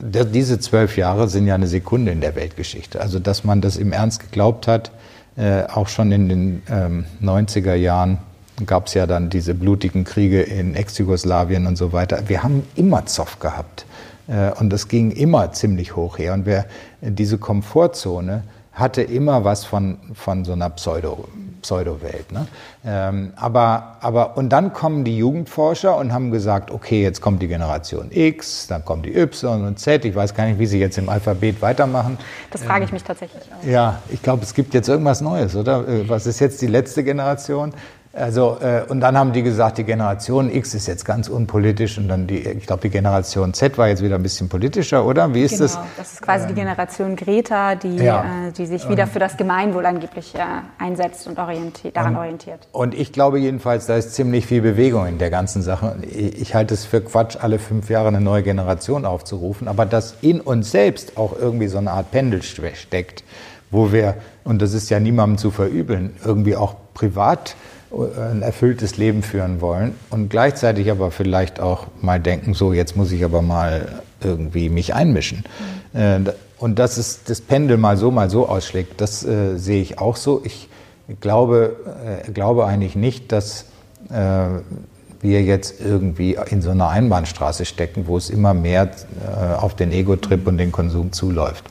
[0.00, 3.00] diese zwölf Jahre sind ja eine Sekunde in der Weltgeschichte.
[3.00, 4.92] Also, dass man das im Ernst geglaubt hat,
[5.36, 8.18] äh, auch schon in den ähm, 90er Jahren
[8.66, 12.24] gab es ja dann diese blutigen Kriege in Ex-Jugoslawien und so weiter.
[12.26, 13.86] Wir haben immer Zoff gehabt.
[14.26, 16.34] Äh, und das ging immer ziemlich hoch her.
[16.34, 16.66] Und wer
[17.00, 18.42] diese Komfortzone
[18.78, 21.28] hatte immer was von, von so einer Pseudo,
[21.62, 22.30] Pseudo-Welt.
[22.32, 22.46] Ne?
[22.84, 27.48] Ähm, aber, aber, und dann kommen die Jugendforscher und haben gesagt, okay, jetzt kommt die
[27.48, 30.04] Generation X, dann kommt die Y und Z.
[30.04, 32.18] Ich weiß gar nicht, wie sie jetzt im Alphabet weitermachen.
[32.50, 33.66] Das frage ich mich tatsächlich auch.
[33.66, 35.86] Ja, ich glaube, es gibt jetzt irgendwas Neues, oder?
[35.88, 37.72] Äh, was ist jetzt die letzte Generation?
[38.18, 42.08] Also, äh, und dann haben die gesagt, die Generation X ist jetzt ganz unpolitisch und
[42.08, 45.32] dann die, ich glaube, die Generation Z war jetzt wieder ein bisschen politischer, oder?
[45.34, 45.78] Wie ist genau, das?
[45.96, 48.48] Das ist quasi ähm, die Generation Greta, die, ja.
[48.48, 50.38] äh, die sich wieder für das Gemeinwohl angeblich äh,
[50.78, 52.66] einsetzt und orientiert, daran und, orientiert.
[52.72, 55.96] Und ich glaube jedenfalls, da ist ziemlich viel Bewegung in der ganzen Sache.
[56.02, 60.16] Ich, ich halte es für Quatsch, alle fünf Jahre eine neue Generation aufzurufen, aber dass
[60.20, 63.22] in uns selbst auch irgendwie so eine Art Pendel steckt,
[63.70, 64.14] wo wir,
[64.44, 67.54] und das ist ja niemandem zu verübeln, irgendwie auch privat
[67.90, 73.12] ein erfülltes Leben führen wollen und gleichzeitig aber vielleicht auch mal denken, so jetzt muss
[73.12, 75.44] ich aber mal irgendwie mich einmischen.
[75.94, 76.28] Mhm.
[76.58, 80.16] Und dass es das Pendel mal so, mal so ausschlägt, das äh, sehe ich auch
[80.16, 80.42] so.
[80.44, 80.68] Ich
[81.20, 81.76] glaube,
[82.26, 83.66] äh, glaube eigentlich nicht, dass
[84.10, 84.46] äh,
[85.20, 88.90] wir jetzt irgendwie in so einer Einbahnstraße stecken, wo es immer mehr
[89.26, 91.64] äh, auf den Ego-Trip und den Konsum zuläuft.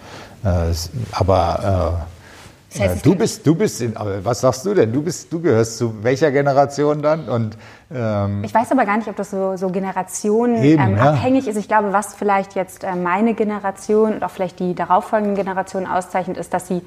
[0.43, 0.73] Äh,
[1.11, 2.16] aber äh,
[2.79, 4.91] das heißt, du bist, du bist, in, was sagst du denn?
[4.91, 7.27] Du bist, du gehörst zu welcher Generation dann?
[7.27, 7.57] Und
[7.91, 11.51] ähm ich weiß aber gar nicht, ob das so, so generationenabhängig ähm, ja.
[11.51, 11.57] ist.
[11.57, 16.37] Ich glaube, was vielleicht jetzt äh, meine Generation und auch vielleicht die darauffolgenden Generationen auszeichnet,
[16.37, 16.81] ist, dass sie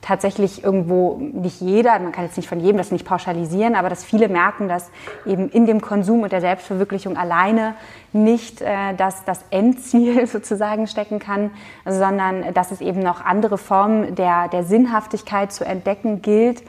[0.00, 4.04] tatsächlich irgendwo nicht jeder, man kann jetzt nicht von jedem das nicht pauschalisieren, aber dass
[4.04, 4.90] viele merken, dass
[5.24, 7.74] eben in dem Konsum und der Selbstverwirklichung alleine
[8.12, 11.50] nicht äh, das, das Endziel sozusagen stecken kann,
[11.84, 16.62] sondern dass es eben noch andere Formen der, der Sinnhaftigkeit zu entdecken gilt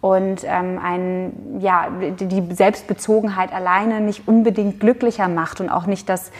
[0.00, 6.30] und ähm, ein, ja, die Selbstbezogenheit alleine nicht unbedingt glücklicher macht und auch nicht das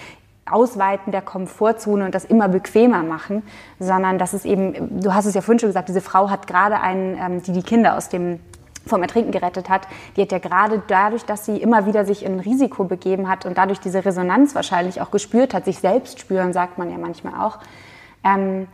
[0.51, 3.43] Ausweiten der Komfortzone und das immer bequemer machen,
[3.79, 6.81] sondern dass es eben, du hast es ja vorhin schon gesagt, diese Frau hat gerade
[6.81, 8.41] einen, ähm, die die Kinder aus dem
[8.87, 12.39] vom Ertrinken gerettet hat, die hat ja gerade dadurch, dass sie immer wieder sich in
[12.39, 16.79] Risiko begeben hat und dadurch diese Resonanz wahrscheinlich auch gespürt hat, sich selbst spüren, sagt
[16.79, 17.59] man ja manchmal auch,
[18.23, 18.69] ähm,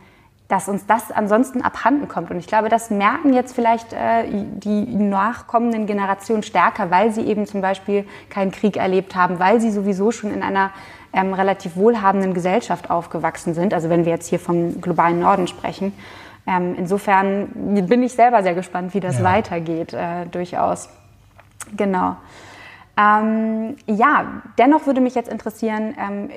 [0.49, 2.29] dass uns das ansonsten abhanden kommt.
[2.29, 7.47] Und ich glaube, das merken jetzt vielleicht äh, die nachkommenden Generationen stärker, weil sie eben
[7.47, 10.69] zum Beispiel keinen Krieg erlebt haben, weil sie sowieso schon in einer
[11.13, 13.73] ähm, relativ wohlhabenden Gesellschaft aufgewachsen sind.
[13.73, 15.93] Also wenn wir jetzt hier vom globalen Norden sprechen.
[16.45, 17.47] Ähm, insofern
[17.87, 19.23] bin ich selber sehr gespannt, wie das ja.
[19.23, 20.89] weitergeht, äh, durchaus.
[21.77, 22.17] Genau.
[22.95, 24.25] Ähm, ja,
[24.59, 26.29] dennoch würde mich jetzt interessieren, ähm,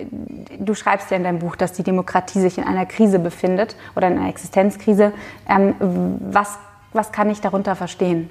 [0.58, 4.08] du schreibst ja in deinem Buch, dass die Demokratie sich in einer Krise befindet oder
[4.08, 5.12] in einer Existenzkrise.
[5.48, 5.74] Ähm,
[6.20, 6.56] was,
[6.94, 8.30] was kann ich darunter verstehen?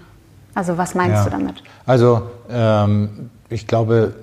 [0.56, 1.24] Also was meinst ja.
[1.26, 1.62] du damit?
[1.86, 4.16] Also ähm, ich glaube,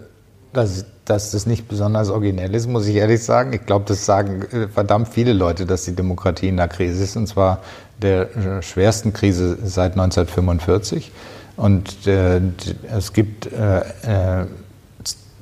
[0.53, 3.53] dass dass das nicht besonders originell ist, muss ich ehrlich sagen.
[3.53, 7.17] Ich glaube, das sagen äh, verdammt viele Leute, dass die Demokratie in der Krise ist,
[7.17, 7.61] und zwar
[8.01, 11.11] der äh, schwersten Krise seit 1945.
[11.57, 12.41] Und äh,
[12.97, 13.81] es gibt äh,
[14.41, 14.47] äh,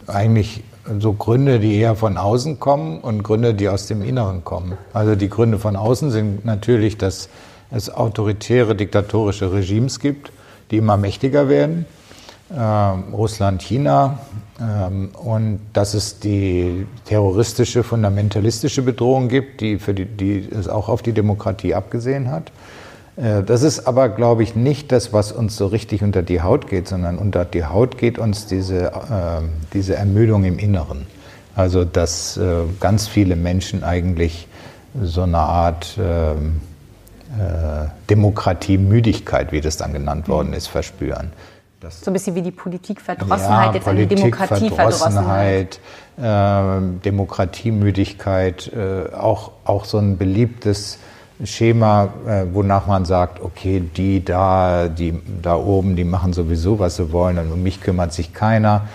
[0.07, 0.65] eigentlich
[0.99, 4.77] so Gründe, die eher von außen kommen und Gründe, die aus dem Inneren kommen.
[4.93, 7.29] Also die Gründe von außen sind natürlich, dass
[7.71, 10.33] es autoritäre, diktatorische Regimes gibt,
[10.71, 11.87] die immer mächtiger werden.
[12.53, 14.19] Ähm, Russland, China,
[14.61, 21.01] und dass es die terroristische, fundamentalistische Bedrohung gibt, die, für die, die es auch auf
[21.01, 22.53] die Demokratie abgesehen hat.
[23.17, 26.69] Äh, das ist aber, glaube ich, nicht das, was uns so richtig unter die Haut
[26.69, 28.93] geht, sondern unter die Haut geht uns diese, äh,
[29.73, 31.07] diese Ermüdung im Inneren.
[31.57, 34.47] Also, dass äh, ganz viele Menschen eigentlich
[35.03, 36.61] so eine Art ähm,
[37.39, 41.33] äh, Demokratiemüdigkeit, wie das dann genannt worden ist, verspüren.
[41.81, 45.81] Das so ein bisschen wie die Politikverdrossenheit, ja, jetzt Politik, eine Demokratieverdrossenheit.
[46.19, 50.99] Äh, Demokratiemüdigkeit, äh, auch, auch so ein beliebtes
[51.45, 56.97] Schema, äh, wonach man sagt, okay, die da, die da oben, die machen sowieso, was
[56.97, 58.89] sie wollen und um mich kümmert sich keiner.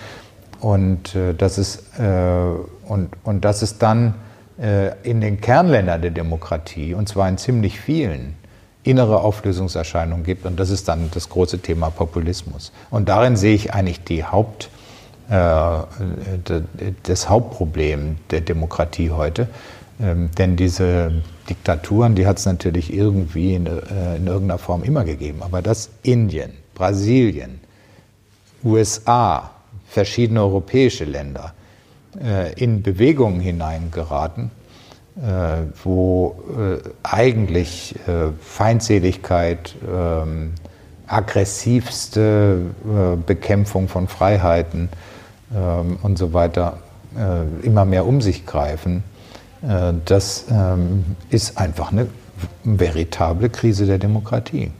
[0.60, 4.14] Und äh, das ist, äh, und, und das ist dann
[4.60, 8.36] äh, in den Kernländern der Demokratie, und zwar in ziemlich vielen,
[8.86, 10.46] innere Auflösungserscheinungen gibt.
[10.46, 12.72] Und das ist dann das große Thema Populismus.
[12.90, 14.70] Und darin sehe ich eigentlich die Haupt,
[15.28, 15.78] äh,
[17.02, 19.48] das Hauptproblem der Demokratie heute.
[20.00, 25.04] Ähm, denn diese Diktaturen, die hat es natürlich irgendwie in, äh, in irgendeiner Form immer
[25.04, 25.42] gegeben.
[25.42, 27.60] Aber dass Indien, Brasilien,
[28.62, 29.50] USA,
[29.88, 31.54] verschiedene europäische Länder
[32.22, 34.50] äh, in Bewegungen hineingeraten,
[35.82, 40.52] wo äh, eigentlich äh, Feindseligkeit, ähm,
[41.06, 42.58] aggressivste
[43.26, 44.88] Bekämpfung von Freiheiten
[45.54, 46.78] ähm, und so weiter
[47.62, 49.02] immer mehr um sich greifen,
[50.04, 52.08] das ähm, ist einfach eine
[52.62, 54.70] veritable Krise der Demokratie.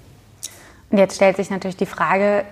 [0.90, 2.44] Und jetzt stellt sich natürlich die Frage,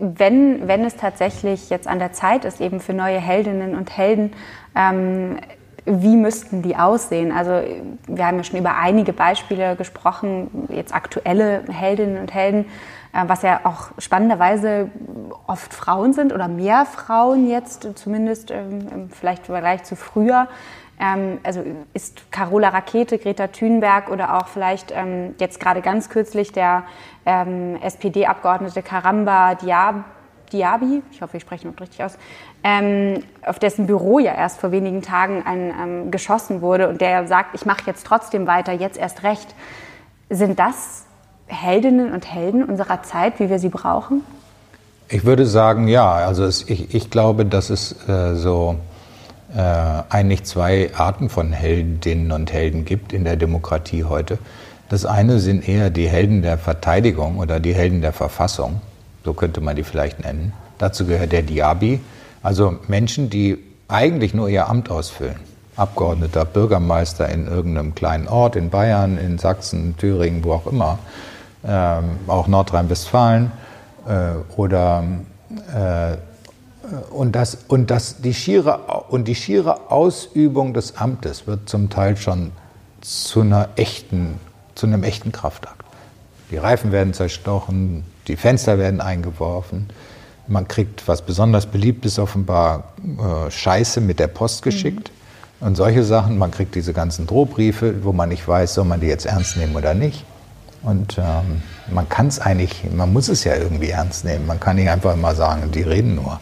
[0.00, 4.32] wenn, wenn es tatsächlich jetzt an der Zeit ist, eben für neue Heldinnen und Helden,
[4.74, 5.38] ähm,
[5.84, 7.32] wie müssten die aussehen?
[7.32, 7.60] Also
[8.06, 12.66] wir haben ja schon über einige Beispiele gesprochen, jetzt aktuelle Heldinnen und Helden,
[13.12, 14.90] äh, was ja auch spannenderweise
[15.46, 20.46] oft Frauen sind oder mehr Frauen jetzt, zumindest ähm, vielleicht im Vergleich zu früher.
[21.00, 21.64] Ähm, also
[21.94, 26.84] ist Carola Rakete, Greta Thunberg oder auch vielleicht ähm, jetzt gerade ganz kürzlich der
[27.24, 30.04] SPD-Abgeordnete Karamba Diab
[30.52, 32.18] Diaby, ich hoffe, ich spreche ihn richtig aus,
[32.62, 37.26] ähm, auf dessen Büro ja erst vor wenigen Tagen ein, ähm, geschossen wurde und der
[37.26, 39.54] sagt, ich mache jetzt trotzdem weiter, jetzt erst recht.
[40.30, 41.04] Sind das
[41.46, 44.22] Heldinnen und Helden unserer Zeit, wie wir sie brauchen?
[45.08, 46.10] Ich würde sagen, ja.
[46.10, 48.76] Also es, ich, ich glaube, dass es äh, so
[49.54, 49.60] äh,
[50.08, 54.38] eigentlich zwei Arten von Heldinnen und Helden gibt in der Demokratie heute.
[54.88, 58.80] Das eine sind eher die Helden der Verteidigung oder die Helden der Verfassung
[59.24, 60.52] so könnte man die vielleicht nennen.
[60.78, 62.00] Dazu gehört der Diaby,
[62.42, 63.58] also Menschen, die
[63.88, 65.36] eigentlich nur ihr Amt ausfüllen.
[65.76, 70.98] Abgeordneter, Bürgermeister in irgendeinem kleinen Ort, in Bayern, in Sachsen, Thüringen, wo auch immer,
[71.64, 73.52] ähm, auch Nordrhein-Westfalen
[74.06, 75.04] äh, oder
[75.74, 76.16] äh,
[77.10, 82.16] und, das, und, das, die schiere, und die schiere Ausübung des Amtes wird zum Teil
[82.16, 82.52] schon
[83.00, 84.38] zu, einer echten,
[84.74, 85.84] zu einem echten Kraftakt.
[86.50, 89.88] Die Reifen werden zerstochen, die Fenster werden eingeworfen.
[90.48, 95.10] Man kriegt, was besonders beliebt ist, offenbar äh, Scheiße mit der Post geschickt.
[95.10, 95.66] Mhm.
[95.66, 96.38] Und solche Sachen.
[96.38, 99.76] Man kriegt diese ganzen Drohbriefe, wo man nicht weiß, soll man die jetzt ernst nehmen
[99.76, 100.24] oder nicht.
[100.82, 101.62] Und ähm,
[101.92, 104.46] man kann es eigentlich, man muss es ja irgendwie ernst nehmen.
[104.46, 106.40] Man kann nicht einfach immer sagen, die reden nur.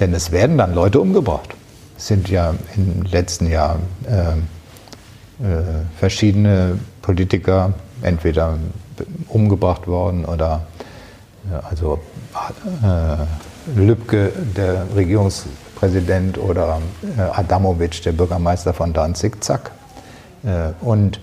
[0.00, 1.54] Denn es werden dann Leute umgebracht.
[1.98, 5.62] Es sind ja im letzten Jahr äh, äh,
[5.98, 8.58] verschiedene Politiker entweder
[9.28, 10.66] umgebracht worden oder
[11.68, 11.98] also
[12.82, 16.80] äh, Lübcke, der Regierungspräsident, oder
[17.16, 19.72] äh, Adamovic, der Bürgermeister von Danzig, zack.
[20.44, 21.20] Äh, und,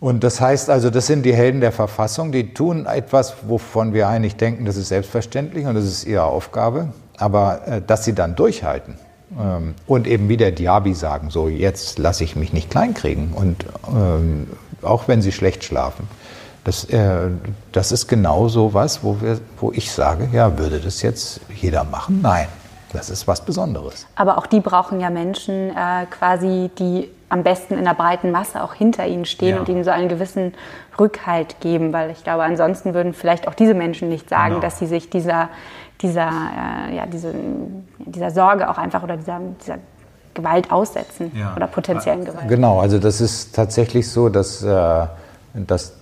[0.00, 4.08] und das heißt also, das sind die Helden der Verfassung, die tun etwas, wovon wir
[4.08, 8.36] eigentlich denken, das ist selbstverständlich und das ist ihre Aufgabe, aber äh, dass sie dann
[8.36, 8.96] durchhalten.
[9.38, 13.64] Ähm, und eben wie der Diaby sagen, so jetzt lasse ich mich nicht kleinkriegen und
[13.88, 14.48] ähm,
[14.82, 16.08] auch wenn sie schlecht schlafen.
[16.64, 17.28] Das, äh,
[17.72, 21.84] das ist genau so was, wo, wir, wo ich sage, ja, würde das jetzt jeder
[21.84, 22.20] machen?
[22.22, 22.48] Nein,
[22.92, 24.06] das ist was Besonderes.
[24.16, 28.62] Aber auch die brauchen ja Menschen äh, quasi, die am besten in der breiten Masse
[28.62, 29.60] auch hinter ihnen stehen ja.
[29.60, 30.54] und ihnen so einen gewissen
[30.98, 34.60] Rückhalt geben, weil ich glaube, ansonsten würden vielleicht auch diese Menschen nicht sagen, genau.
[34.60, 35.48] dass sie sich dieser,
[36.00, 37.34] dieser, äh, ja, diese,
[37.98, 39.78] dieser Sorge auch einfach oder dieser, dieser
[40.32, 41.54] Gewalt aussetzen ja.
[41.56, 42.48] oder potenziellen Gewalt.
[42.48, 45.06] Genau, also das ist tatsächlich so, dass, äh,
[45.54, 45.94] dass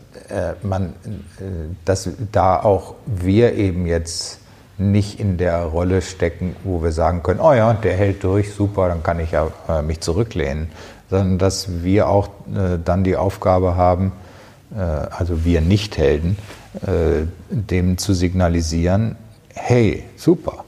[0.62, 0.94] man,
[1.38, 1.42] äh,
[1.84, 4.38] dass da auch wir eben jetzt
[4.78, 8.88] nicht in der Rolle stecken, wo wir sagen können, oh ja, der hält durch, super,
[8.88, 10.68] dann kann ich ja äh, mich zurücklehnen,
[11.10, 14.12] sondern dass wir auch äh, dann die Aufgabe haben,
[14.74, 16.38] äh, also wir Nicht-Helden,
[16.86, 19.16] äh, dem zu signalisieren,
[19.54, 20.64] hey, super,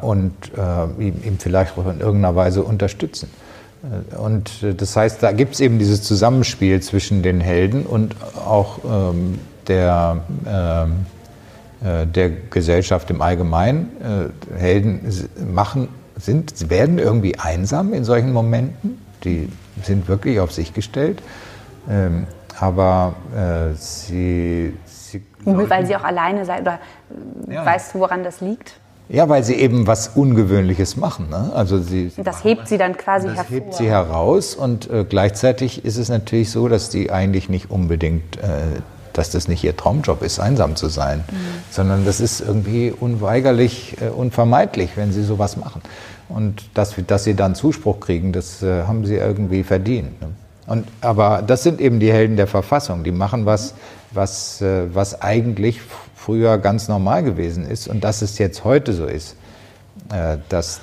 [0.00, 0.32] und
[0.98, 3.30] ihm, ihm vielleicht auch in irgendeiner Weise unterstützen.
[4.18, 8.78] Und äh, das heißt, da gibt es eben dieses Zusammenspiel zwischen den Helden und auch
[8.84, 11.06] ähm, der, ähm,
[11.82, 13.90] äh, der Gesellschaft im Allgemeinen.
[14.54, 15.00] Äh, Helden
[15.52, 18.98] machen, sind, werden irgendwie einsam in solchen Momenten.
[19.24, 19.50] Die
[19.82, 21.22] sind wirklich auf sich gestellt.
[21.88, 22.26] Ähm,
[22.58, 25.22] aber äh, sie, sie.
[25.44, 26.78] Weil sie auch alleine sein, oder
[27.50, 27.66] ja.
[27.66, 28.80] weißt du, woran das liegt?
[29.08, 31.28] Ja, weil sie eben was Ungewöhnliches machen.
[31.28, 31.52] Ne?
[31.54, 33.58] Also sie, das hebt sie dann quasi das hervor.
[33.58, 37.70] Das hebt sie heraus und äh, gleichzeitig ist es natürlich so, dass die eigentlich nicht
[37.70, 38.80] unbedingt, äh,
[39.12, 41.36] dass das nicht ihr Traumjob ist, einsam zu sein, mhm.
[41.70, 45.82] sondern das ist irgendwie unweigerlich, äh, unvermeidlich, wenn sie sowas machen.
[46.30, 50.18] Und dass, dass sie dann Zuspruch kriegen, das äh, haben sie irgendwie verdient.
[50.22, 50.28] Ne?
[50.66, 53.74] Und, aber das sind eben die Helden der Verfassung, die machen was,
[54.12, 55.82] was, äh, was eigentlich
[56.24, 59.36] früher ganz normal gewesen ist und dass es jetzt heute so ist,
[60.10, 60.80] äh, dass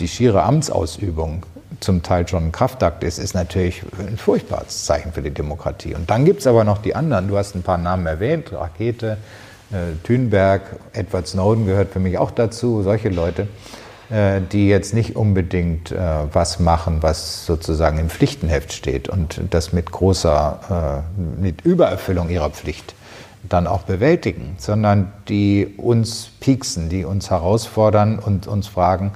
[0.00, 1.46] die schiere Amtsausübung
[1.78, 5.94] zum Teil schon ein Kraftakt ist, ist natürlich ein furchtbares Zeichen für die Demokratie.
[5.94, 7.28] Und dann gibt es aber noch die anderen.
[7.28, 9.16] Du hast ein paar Namen erwähnt, Rakete,
[9.70, 10.62] äh, Thünberg,
[10.92, 13.46] Edward Snowden gehört für mich auch dazu, solche Leute,
[14.10, 15.94] äh, die jetzt nicht unbedingt
[16.32, 21.04] was machen, was sozusagen im Pflichtenheft steht und das mit großer,
[21.38, 22.94] mit Übererfüllung ihrer Pflicht
[23.48, 29.12] dann auch bewältigen, sondern die uns pieksen, die uns herausfordern und uns fragen,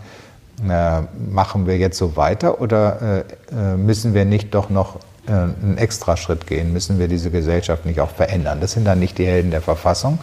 [0.68, 4.96] äh, machen wir jetzt so weiter oder äh, äh müssen wir nicht doch noch
[5.26, 8.60] äh, einen Extraschritt gehen, müssen wir diese Gesellschaft nicht auch verändern?
[8.60, 10.18] Das sind dann nicht die Helden der Verfassung,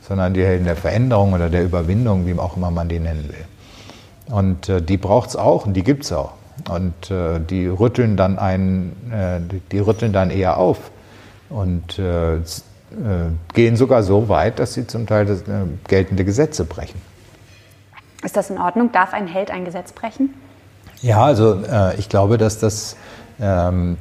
[0.00, 4.34] sondern die Helden der Veränderung oder der Überwindung, wie auch immer man die nennen will.
[4.34, 6.32] Und äh, die braucht es auch und die gibt es auch.
[6.70, 8.92] Und äh, die rütteln dann einen,
[9.72, 10.90] die rütteln dann eher auf
[11.48, 11.98] und
[13.54, 17.00] gehen sogar so weit, dass sie zum Teil das, äh, geltende Gesetze brechen.
[18.24, 18.92] Ist das in Ordnung?
[18.92, 20.34] Darf ein Held ein Gesetz brechen?
[21.00, 22.96] Ja, also äh, ich glaube, dass das
[23.40, 23.96] ähm,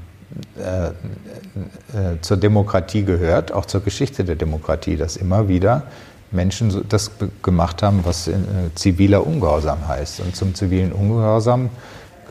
[2.22, 5.84] zur Demokratie gehört, auch zur Geschichte der Demokratie, dass immer wieder
[6.32, 7.12] Menschen das
[7.42, 8.30] gemacht haben, was
[8.76, 10.22] ziviler Ungehorsam heißt.
[10.22, 11.70] Und zum zivilen Ungehorsam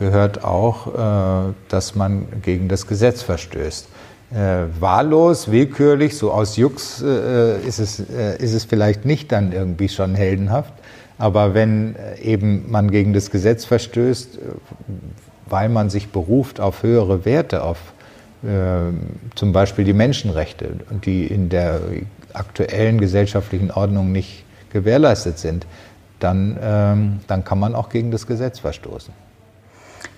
[0.01, 3.87] gehört auch, äh, dass man gegen das Gesetz verstößt.
[4.33, 9.89] Äh, wahllos, willkürlich, so aus Jux äh, ist, es, ist es vielleicht nicht dann irgendwie
[9.89, 10.73] schon heldenhaft.
[11.17, 14.39] Aber wenn eben man gegen das Gesetz verstößt,
[15.47, 17.77] weil man sich beruft auf höhere Werte, auf
[19.35, 21.79] zum Beispiel die Menschenrechte, die in der
[22.33, 25.67] aktuellen gesellschaftlichen Ordnung nicht gewährleistet sind,
[26.19, 29.13] dann, ähm, dann kann man auch gegen das Gesetz verstoßen.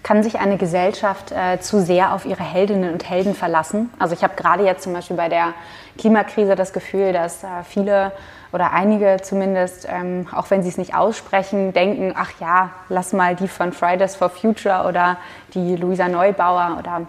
[0.03, 3.89] Kann sich eine Gesellschaft äh, zu sehr auf ihre Heldinnen und Helden verlassen?
[3.99, 5.53] Also ich habe gerade jetzt zum Beispiel bei der
[5.97, 8.11] Klimakrise das Gefühl, dass äh, viele
[8.51, 13.37] oder einige zumindest, ähm, auch wenn sie es nicht aussprechen, denken, ach ja, lass mal
[13.37, 15.17] die von Fridays for Future oder
[15.53, 17.07] die Luisa Neubauer oder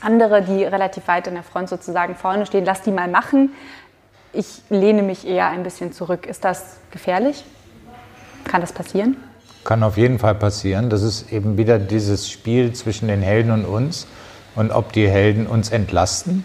[0.00, 3.52] andere, die relativ weit in der Front sozusagen vorne stehen, lass die mal machen.
[4.32, 6.26] Ich lehne mich eher ein bisschen zurück.
[6.26, 7.44] Ist das gefährlich?
[8.44, 9.16] Kann das passieren?
[9.64, 10.90] Kann auf jeden Fall passieren.
[10.90, 14.06] Das ist eben wieder dieses Spiel zwischen den Helden und uns
[14.54, 16.44] und ob die Helden uns entlasten,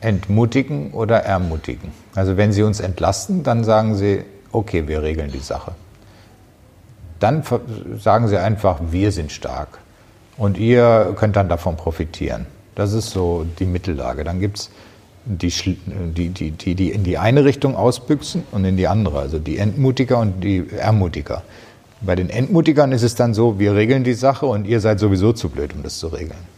[0.00, 1.92] entmutigen oder ermutigen.
[2.14, 5.72] Also wenn sie uns entlasten, dann sagen sie, okay, wir regeln die Sache.
[7.20, 7.42] Dann
[7.98, 9.78] sagen sie einfach, wir sind stark
[10.36, 12.46] und ihr könnt dann davon profitieren.
[12.74, 14.24] Das ist so die Mittellage.
[14.24, 14.70] Dann gibt es
[15.24, 15.52] die,
[16.16, 20.18] die, die, die, in die eine Richtung ausbüchsen und in die andere, also die Entmutiger
[20.18, 21.42] und die Ermutiger.
[22.00, 25.32] Bei den Entmutigern ist es dann so, wir regeln die Sache und ihr seid sowieso
[25.32, 26.49] zu blöd, um das zu regeln.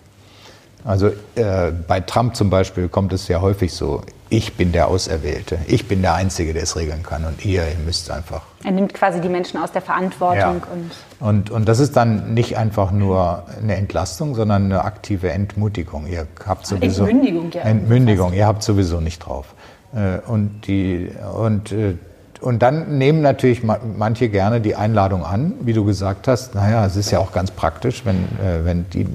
[0.85, 5.59] Also äh, bei Trump zum Beispiel kommt es sehr häufig so, ich bin der Auserwählte,
[5.67, 8.43] ich bin der Einzige, der es regeln kann und ihr, ihr müsst einfach.
[8.65, 10.63] Er nimmt quasi die Menschen aus der Verantwortung.
[10.63, 10.73] Ja.
[10.73, 16.07] Und, und, und das ist dann nicht einfach nur eine Entlastung, sondern eine aktive Entmutigung.
[16.07, 17.61] Ihr habt sowieso, Entmündigung, ja.
[17.63, 19.55] Entmündigung, ihr habt sowieso nicht drauf.
[19.95, 21.97] Äh, und, die, und, äh,
[22.41, 26.55] und dann nehmen natürlich manche gerne die Einladung an, wie du gesagt hast.
[26.55, 29.07] Naja, es ist ja auch ganz praktisch, wenn, äh, wenn die,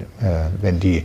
[0.62, 1.04] wenn die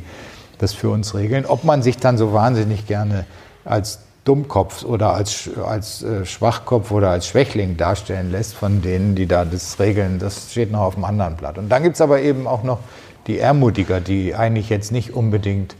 [0.63, 1.47] das für uns regeln.
[1.47, 3.25] Ob man sich dann so wahnsinnig gerne
[3.65, 9.27] als Dummkopf oder als, als äh, Schwachkopf oder als Schwächling darstellen lässt von denen, die
[9.27, 11.59] da das regeln, das steht noch auf dem anderen Blatt.
[11.59, 12.79] Und dann gibt es aber eben auch noch
[13.27, 15.75] die Ermutiger, die eigentlich jetzt nicht unbedingt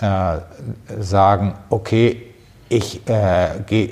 [0.00, 0.38] äh,
[0.98, 2.22] sagen, okay,
[2.68, 3.90] ich äh, äh,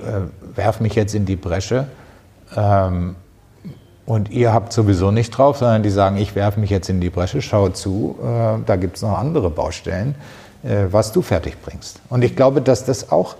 [0.55, 1.89] werfe mich jetzt in die Bresche
[2.57, 3.16] ähm,
[4.09, 7.11] und ihr habt sowieso nicht drauf, sondern die sagen, ich werfe mich jetzt in die
[7.11, 10.14] Bresche, schau zu, äh, da gibt es noch andere Baustellen,
[10.62, 12.00] äh, was du fertig bringst.
[12.09, 13.36] Und ich glaube, dass das auch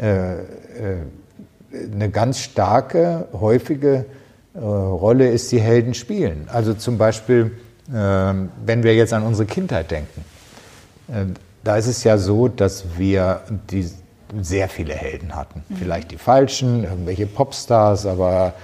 [0.00, 0.38] äh, äh
[1.92, 4.04] eine ganz starke, häufige
[4.54, 6.48] äh, Rolle ist, die Helden spielen.
[6.52, 7.52] Also zum Beispiel,
[7.94, 10.24] ähm, wenn wir jetzt an unsere Kindheit denken,
[11.62, 13.88] da ist es ja so, dass wir die
[14.40, 15.62] sehr viele Helden hatten.
[15.68, 15.76] Mhm.
[15.76, 18.54] Vielleicht die falschen, irgendwelche Popstars, aber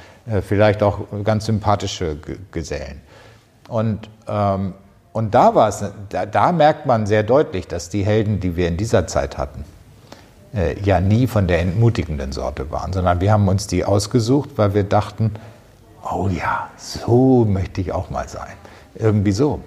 [0.43, 2.19] vielleicht auch ganz sympathische
[2.51, 3.01] Gesellen.
[3.69, 4.75] Und, ähm,
[5.13, 8.69] und da war es, da, da, merkt man sehr deutlich, dass die Helden, die wir
[8.69, 9.65] in dieser Zeit hatten,
[10.55, 14.75] äh, ja nie von der entmutigenden Sorte waren, sondern wir haben uns die ausgesucht, weil
[14.75, 15.33] wir dachten,
[16.03, 18.55] oh ja, so möchte ich auch mal sein.
[18.95, 19.61] Irgendwie so.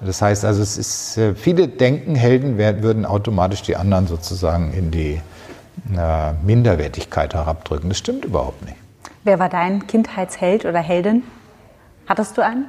[0.00, 4.90] Das heißt also, es ist, äh, viele denken, Helden würden automatisch die anderen sozusagen in
[4.90, 5.20] die
[5.96, 7.88] äh, Minderwertigkeit herabdrücken.
[7.88, 8.76] Das stimmt überhaupt nicht.
[9.24, 11.22] Wer war dein Kindheitsheld oder Heldin?
[12.08, 12.66] Hattest du einen?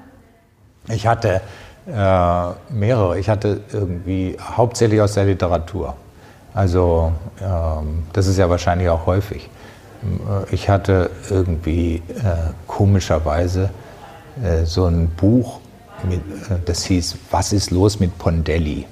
[0.88, 1.42] Ich hatte
[1.88, 3.18] äh, mehrere.
[3.18, 5.96] Ich hatte irgendwie hauptsächlich aus der Literatur.
[6.54, 9.50] Also ähm, das ist ja wahrscheinlich auch häufig.
[10.04, 13.72] Äh, ich hatte irgendwie äh, komischerweise
[14.44, 15.60] äh, so ein Buch,
[16.04, 18.86] mit, äh, das hieß Was ist los mit Pondelli?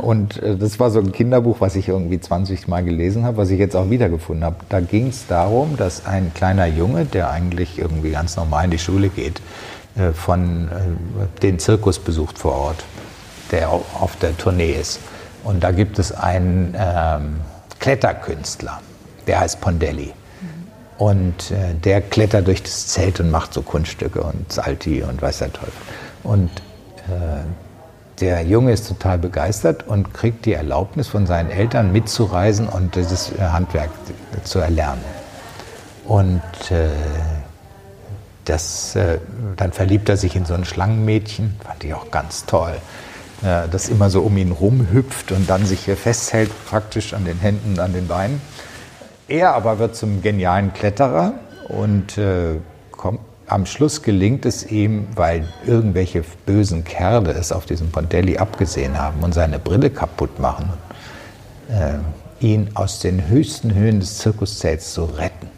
[0.00, 3.50] Und äh, das war so ein Kinderbuch, was ich irgendwie 20 Mal gelesen habe, was
[3.50, 4.56] ich jetzt auch wiedergefunden habe.
[4.68, 8.78] Da ging es darum, dass ein kleiner Junge, der eigentlich irgendwie ganz normal in die
[8.78, 9.40] Schule geht,
[9.96, 12.84] äh, von äh, den Zirkus besucht vor Ort,
[13.50, 15.00] der auf der Tournee ist.
[15.44, 17.40] Und da gibt es einen ähm,
[17.78, 18.80] Kletterkünstler,
[19.26, 20.12] der heißt Pondelli.
[20.96, 25.38] Und äh, der klettert durch das Zelt und macht so Kunststücke und Salti und weiß
[25.38, 25.72] der Teufel.
[26.22, 26.50] Und
[27.08, 27.42] äh,
[28.20, 33.32] der Junge ist total begeistert und kriegt die Erlaubnis von seinen Eltern mitzureisen und dieses
[33.38, 33.90] Handwerk
[34.44, 35.04] zu erlernen.
[36.06, 36.88] Und äh,
[38.44, 39.18] das, äh,
[39.56, 42.74] dann verliebt er sich in so ein Schlangenmädchen, fand ich auch ganz toll,
[43.42, 47.38] äh, das immer so um ihn rumhüpft und dann sich hier festhält, praktisch an den
[47.38, 48.40] Händen, an den Beinen.
[49.28, 51.34] Er aber wird zum genialen Kletterer
[51.68, 52.56] und äh,
[52.90, 58.98] kommt, am Schluss gelingt es ihm, weil irgendwelche bösen Kerle es auf diesem Pontelli abgesehen
[58.98, 60.72] haben und seine Brille kaputt machen,
[61.68, 65.54] äh, ihn aus den höchsten Höhen des Zirkuszelts zu retten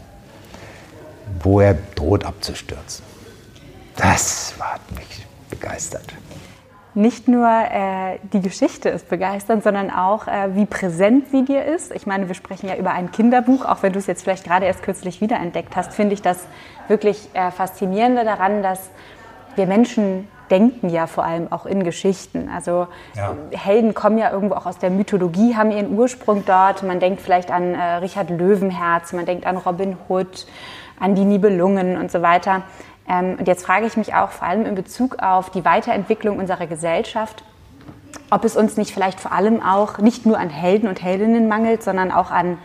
[1.43, 3.03] wo er droht abzustürzen.
[3.95, 6.05] Das hat mich begeistert.
[6.97, 11.91] Nicht nur äh, die Geschichte ist begeisternd, sondern auch, äh, wie präsent sie dir ist.
[11.91, 14.65] Ich meine, wir sprechen ja über ein Kinderbuch, auch wenn du es jetzt vielleicht gerade
[14.65, 16.47] erst kürzlich wiederentdeckt hast, finde ich das
[16.87, 18.89] wirklich äh, Faszinierende daran, dass
[19.55, 22.49] wir Menschen denken ja vor allem auch in Geschichten.
[22.49, 23.35] Also ja.
[23.51, 26.81] Helden kommen ja irgendwo auch aus der Mythologie, haben ihren Ursprung dort.
[26.81, 30.47] Man denkt vielleicht an äh, Richard Löwenherz, man denkt an Robin Hood
[30.99, 32.63] an die Nibelungen und so weiter.
[33.07, 36.67] Ähm, und jetzt frage ich mich auch vor allem in Bezug auf die Weiterentwicklung unserer
[36.67, 37.43] Gesellschaft,
[38.29, 41.83] ob es uns nicht vielleicht vor allem auch nicht nur an Helden und Heldinnen mangelt,
[41.83, 42.57] sondern auch an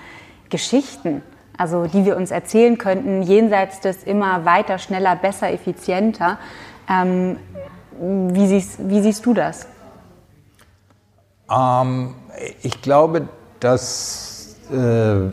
[0.50, 1.22] Geschichten,
[1.56, 6.38] also die wir uns erzählen könnten, jenseits des immer weiter, schneller, besser, effizienter.
[6.88, 7.38] Ähm,
[8.00, 9.66] wie, siehst, wie, siehst, du das?
[11.50, 12.14] Ähm,
[12.62, 13.28] ich glaube,
[13.60, 15.30] dass äh,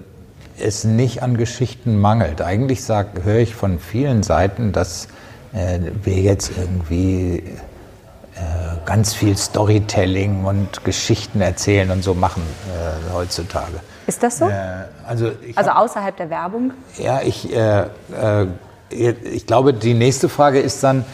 [0.61, 2.41] es nicht an Geschichten mangelt.
[2.41, 5.07] Eigentlich sag, höre ich von vielen Seiten, dass
[5.53, 7.43] äh, wir jetzt irgendwie
[8.35, 8.39] äh,
[8.85, 13.79] ganz viel Storytelling und Geschichten erzählen und so machen äh, heutzutage.
[14.07, 14.45] Ist das so?
[14.45, 16.73] Äh, also, also hab, außerhalb der Werbung?
[16.97, 18.47] Ja, ich, äh, äh,
[18.89, 21.05] ich glaube, die nächste Frage ist dann,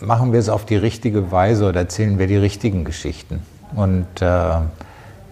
[0.00, 3.42] machen wir es auf die richtige Weise oder erzählen wir die richtigen Geschichten?
[3.74, 4.06] Und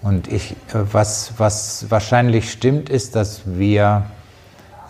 [0.05, 4.05] und ich, was, was wahrscheinlich stimmt, ist, dass wir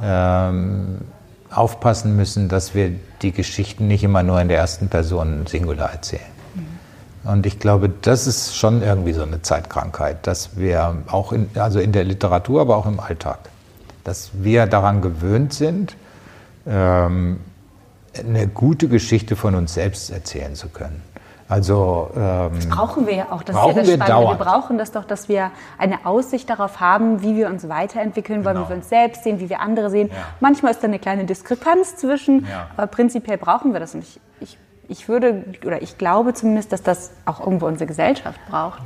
[0.03, 1.03] ähm,
[1.51, 2.91] aufpassen müssen, dass wir
[3.23, 6.23] die Geschichten nicht immer nur in der ersten Person Singular erzählen.
[6.55, 7.31] Mhm.
[7.31, 11.79] Und ich glaube, das ist schon irgendwie so eine Zeitkrankheit, dass wir auch in, also
[11.79, 13.39] in der Literatur, aber auch im Alltag,
[14.03, 15.95] dass wir daran gewöhnt sind,
[16.67, 17.39] ähm,
[18.19, 21.03] eine gute Geschichte von uns selbst erzählen zu können.
[21.55, 23.45] Also ähm, das brauchen wir ja auch.
[23.45, 26.81] Das brauchen ist ja das wir, wir brauchen das doch, dass wir eine Aussicht darauf
[26.81, 28.67] haben, wie wir uns weiterentwickeln wollen, genau.
[28.67, 30.09] wie wir uns selbst sehen, wie wir andere sehen.
[30.09, 30.17] Ja.
[30.41, 32.67] Manchmal ist da eine kleine Diskrepanz zwischen, ja.
[32.77, 33.95] aber prinzipiell brauchen wir das.
[33.95, 38.41] Und ich, ich, ich würde oder ich glaube zumindest, dass das auch irgendwo unsere Gesellschaft
[38.51, 38.83] braucht.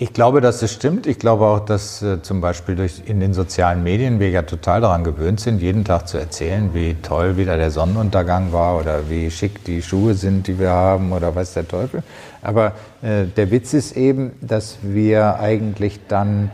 [0.00, 1.08] Ich glaube, dass es stimmt.
[1.08, 4.80] Ich glaube auch, dass äh, zum Beispiel durch, in den sozialen Medien wir ja total
[4.80, 9.28] daran gewöhnt sind, jeden Tag zu erzählen, wie toll wieder der Sonnenuntergang war oder wie
[9.28, 12.04] schick die Schuhe sind, die wir haben oder weiß der Teufel.
[12.42, 16.52] Aber äh, der Witz ist eben, dass wir eigentlich dann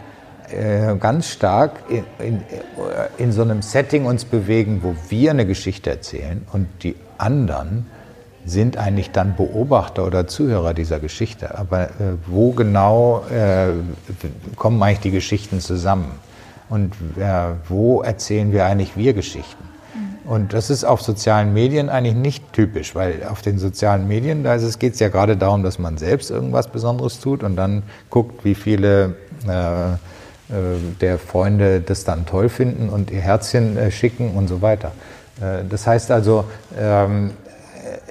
[0.49, 2.41] äh, ganz stark in, in,
[3.19, 7.85] in so einem Setting uns bewegen, wo wir eine Geschichte erzählen und die anderen
[8.45, 11.59] sind eigentlich dann Beobachter oder Zuhörer dieser Geschichte.
[11.59, 13.73] Aber äh, wo genau äh,
[14.57, 16.13] kommen eigentlich die Geschichten zusammen?
[16.69, 19.65] Und äh, wo erzählen wir eigentlich wir Geschichten?
[19.95, 20.31] Mhm.
[20.31, 24.57] Und das ist auf sozialen Medien eigentlich nicht typisch, weil auf den sozialen Medien, da
[24.57, 28.55] geht es ja gerade darum, dass man selbst irgendwas Besonderes tut und dann guckt, wie
[28.55, 29.17] viele
[29.47, 29.93] äh,
[30.51, 34.93] äh, der Freunde das dann toll finden und ihr Herzchen äh, schicken und so weiter.
[35.69, 36.45] Das heißt also,
[36.79, 37.33] ähm,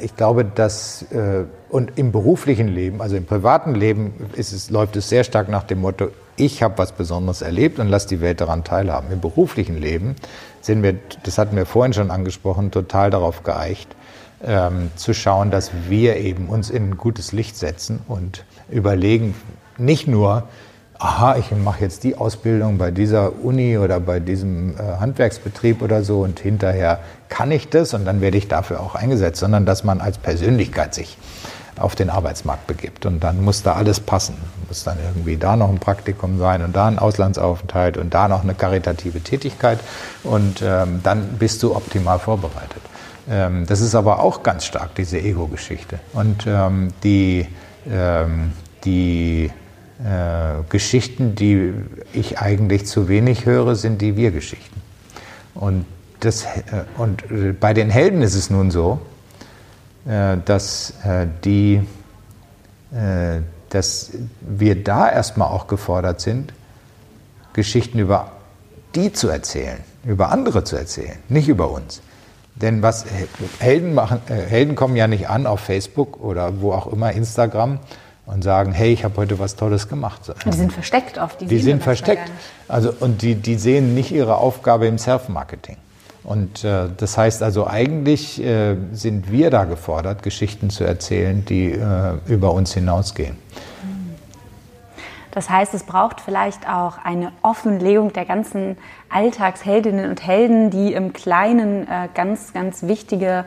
[0.01, 5.09] ich glaube, dass äh, und im beruflichen Leben, also im privaten Leben, es, läuft es
[5.09, 8.63] sehr stark nach dem Motto, ich habe was Besonderes erlebt und lass die Welt daran
[8.63, 9.11] teilhaben.
[9.11, 10.15] Im beruflichen Leben
[10.61, 13.95] sind wir, das hatten wir vorhin schon angesprochen, total darauf geeicht,
[14.43, 19.35] ähm, zu schauen, dass wir eben uns in ein gutes Licht setzen und überlegen,
[19.77, 20.47] nicht nur,
[21.03, 26.01] aha, ich mache jetzt die Ausbildung bei dieser Uni oder bei diesem äh, Handwerksbetrieb oder
[26.01, 29.83] so und hinterher kann ich das und dann werde ich dafür auch eingesetzt, sondern dass
[29.83, 31.17] man als Persönlichkeit sich
[31.77, 34.35] auf den Arbeitsmarkt begibt und dann muss da alles passen.
[34.69, 38.43] Muss dann irgendwie da noch ein Praktikum sein und da ein Auslandsaufenthalt und da noch
[38.43, 39.79] eine karitative Tätigkeit
[40.23, 42.81] und ähm, dann bist du optimal vorbereitet.
[43.29, 47.45] Ähm, das ist aber auch ganz stark diese Ego-Geschichte und ähm, die,
[47.89, 48.53] ähm,
[48.85, 49.51] die
[49.99, 51.73] äh, Geschichten, die
[52.13, 54.81] ich eigentlich zu wenig höre, sind die Wir-Geschichten.
[55.55, 55.85] Und,
[56.19, 58.99] das, äh, und äh, bei den Helden ist es nun so,
[60.05, 61.81] äh, dass, äh, die,
[62.91, 63.39] äh,
[63.69, 66.53] dass wir da erstmal auch gefordert sind,
[67.53, 68.31] Geschichten über
[68.95, 72.01] die zu erzählen, über andere zu erzählen, nicht über uns.
[72.55, 73.05] Denn was
[73.59, 77.79] Helden machen, Helden kommen ja nicht an auf Facebook oder wo auch immer, Instagram,
[78.25, 80.33] und sagen, hey, ich habe heute was Tolles gemacht.
[80.45, 81.41] Die sind versteckt oft.
[81.41, 82.31] Die, die sind versteckt.
[82.67, 85.77] Also, und die, die sehen nicht ihre Aufgabe im Self-Marketing.
[86.23, 91.71] Und äh, das heißt also, eigentlich äh, sind wir da gefordert, Geschichten zu erzählen, die
[91.71, 93.37] äh, über uns hinausgehen.
[95.31, 98.77] Das heißt, es braucht vielleicht auch eine Offenlegung der ganzen
[99.09, 103.43] Alltagsheldinnen und Helden, die im Kleinen äh, ganz, ganz wichtige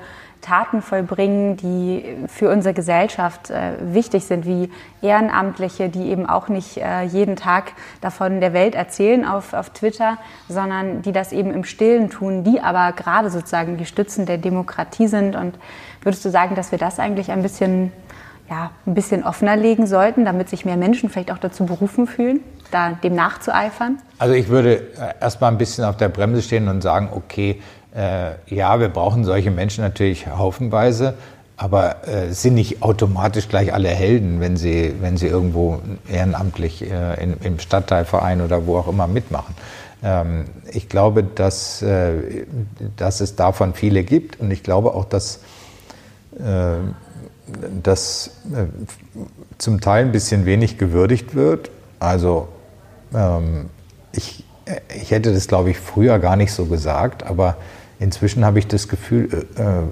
[0.46, 4.70] Taten vollbringen, die für unsere Gesellschaft äh, wichtig sind, wie
[5.02, 10.18] Ehrenamtliche, die eben auch nicht äh, jeden Tag davon der Welt erzählen auf, auf Twitter,
[10.48, 15.08] sondern die das eben im Stillen tun, die aber gerade sozusagen die Stützen der Demokratie
[15.08, 15.34] sind.
[15.34, 15.58] Und
[16.02, 17.90] würdest du sagen, dass wir das eigentlich ein bisschen
[18.48, 22.38] ja, ein bisschen offener legen sollten, damit sich mehr Menschen vielleicht auch dazu berufen fühlen,
[22.70, 23.98] da dem nachzueifern?
[24.18, 27.60] Also ich würde äh, erstmal ein bisschen auf der Bremse stehen und sagen, okay,
[27.96, 31.14] ja, wir brauchen solche Menschen natürlich haufenweise,
[31.56, 35.80] aber äh, sind nicht automatisch gleich alle Helden, wenn sie, wenn sie irgendwo
[36.10, 39.54] ehrenamtlich äh, in, im Stadtteilverein oder wo auch immer mitmachen.
[40.02, 42.44] Ähm, ich glaube, dass, äh,
[42.96, 45.40] dass es davon viele gibt und ich glaube auch, dass
[46.38, 46.76] äh,
[47.82, 48.66] das äh,
[49.56, 51.70] zum Teil ein bisschen wenig gewürdigt wird.
[51.98, 52.48] Also
[53.14, 53.70] ähm,
[54.12, 57.56] ich, äh, ich hätte das, glaube ich, früher gar nicht so gesagt, aber
[57.98, 59.82] inzwischen habe ich das Gefühl, äh, äh,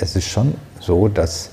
[0.00, 1.50] es ist schon so, dass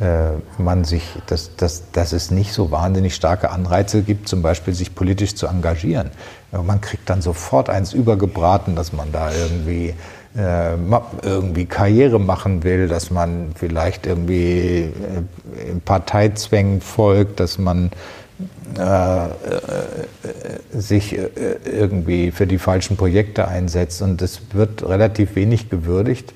[0.00, 4.74] äh, man sich, dass, dass, dass es nicht so wahnsinnig starke Anreize gibt, zum Beispiel
[4.74, 6.10] sich politisch zu engagieren.
[6.52, 9.94] Man kriegt dann sofort eins übergebraten, dass man da irgendwie
[10.36, 10.76] äh,
[11.22, 17.90] irgendwie Karriere machen will, dass man vielleicht irgendwie äh, Parteizwängen folgt, dass man
[20.72, 21.28] sich äh,
[21.64, 24.02] irgendwie für die falschen Projekte einsetzt.
[24.02, 26.32] Und es wird relativ wenig gewürdigt,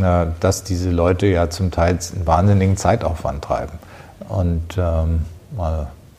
[0.00, 3.78] äh, dass diese Leute ja zum Teil einen wahnsinnigen Zeitaufwand treiben.
[4.28, 5.20] Und ähm,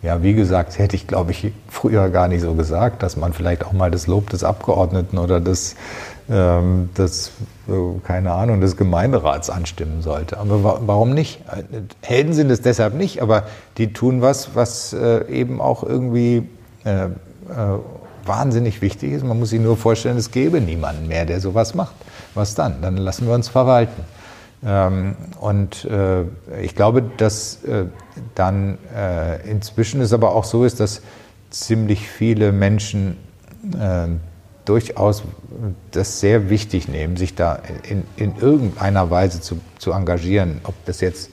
[0.01, 3.65] ja, wie gesagt, hätte ich, glaube ich, früher gar nicht so gesagt, dass man vielleicht
[3.65, 5.75] auch mal das Lob des Abgeordneten oder des
[6.27, 7.33] ähm, des,
[7.67, 10.39] äh, keine Ahnung, des Gemeinderats anstimmen sollte.
[10.39, 11.41] Aber warum nicht?
[12.01, 13.43] Helden sind es deshalb nicht, aber
[13.77, 16.49] die tun was, was äh, eben auch irgendwie
[16.83, 17.09] äh,
[18.25, 19.23] wahnsinnig wichtig ist.
[19.23, 21.93] Man muss sich nur vorstellen, es gäbe niemanden mehr, der sowas macht.
[22.33, 22.81] Was dann?
[22.81, 24.01] Dann lassen wir uns verwalten.
[24.65, 25.87] Ähm, und
[26.59, 27.59] ich glaube, dass
[28.33, 28.79] dann
[29.47, 31.03] inzwischen es aber auch so ist, dass
[31.51, 33.17] ziemlich viele Menschen
[34.65, 35.23] durchaus
[35.91, 40.61] das sehr wichtig nehmen, sich da in, in irgendeiner Weise zu, zu engagieren.
[40.63, 41.29] Ob das jetzt,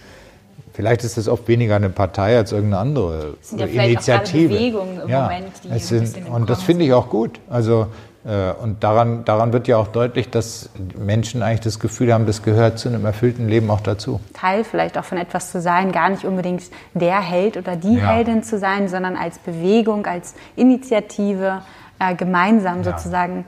[0.73, 4.55] vielleicht ist das oft weniger eine Partei als irgendeine andere es sind ja Initiative.
[4.55, 7.41] Auch Bewegungen im ja, Moment, die es sind, Und das finde ich auch gut.
[7.49, 7.89] Also,
[8.25, 12.43] äh, und daran, daran wird ja auch deutlich, dass Menschen eigentlich das Gefühl haben, das
[12.43, 14.21] gehört zu einem erfüllten Leben auch dazu.
[14.35, 16.63] Teil vielleicht auch von etwas zu sein, gar nicht unbedingt
[16.95, 18.15] der Held oder die ja.
[18.15, 21.63] Heldin zu sein, sondern als Bewegung, als Initiative
[22.03, 22.85] äh, gemeinsam ja.
[22.85, 23.45] sozusagen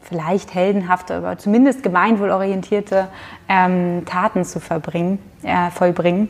[0.00, 3.08] vielleicht heldenhafte, aber zumindest gemeinwohlorientierte
[3.48, 6.28] ähm, Taten zu verbringen, äh, vollbringen.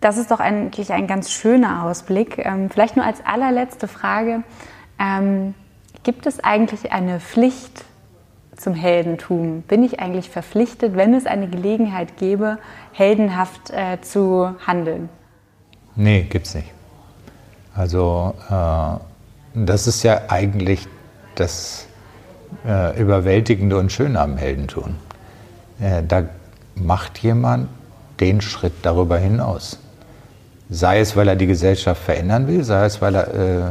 [0.00, 2.38] Das ist doch eigentlich ein ganz schöner Ausblick.
[2.38, 4.42] Ähm, vielleicht nur als allerletzte Frage.
[4.98, 5.54] Ähm,
[6.02, 7.84] gibt es eigentlich eine Pflicht
[8.56, 9.62] zum Heldentum?
[9.62, 12.58] Bin ich eigentlich verpflichtet, wenn es eine Gelegenheit gäbe,
[12.92, 15.08] heldenhaft äh, zu handeln?
[15.96, 16.72] Nee, gibt's nicht.
[17.74, 19.07] Also äh,
[19.66, 20.86] das ist ja eigentlich
[21.34, 21.86] das
[22.66, 24.96] äh, Überwältigende und Schöne am Heldentum.
[25.80, 26.24] Äh, da
[26.74, 27.68] macht jemand
[28.20, 29.78] den Schritt darüber hinaus.
[30.70, 33.62] Sei es, weil er die Gesellschaft verändern will, sei es, weil er äh,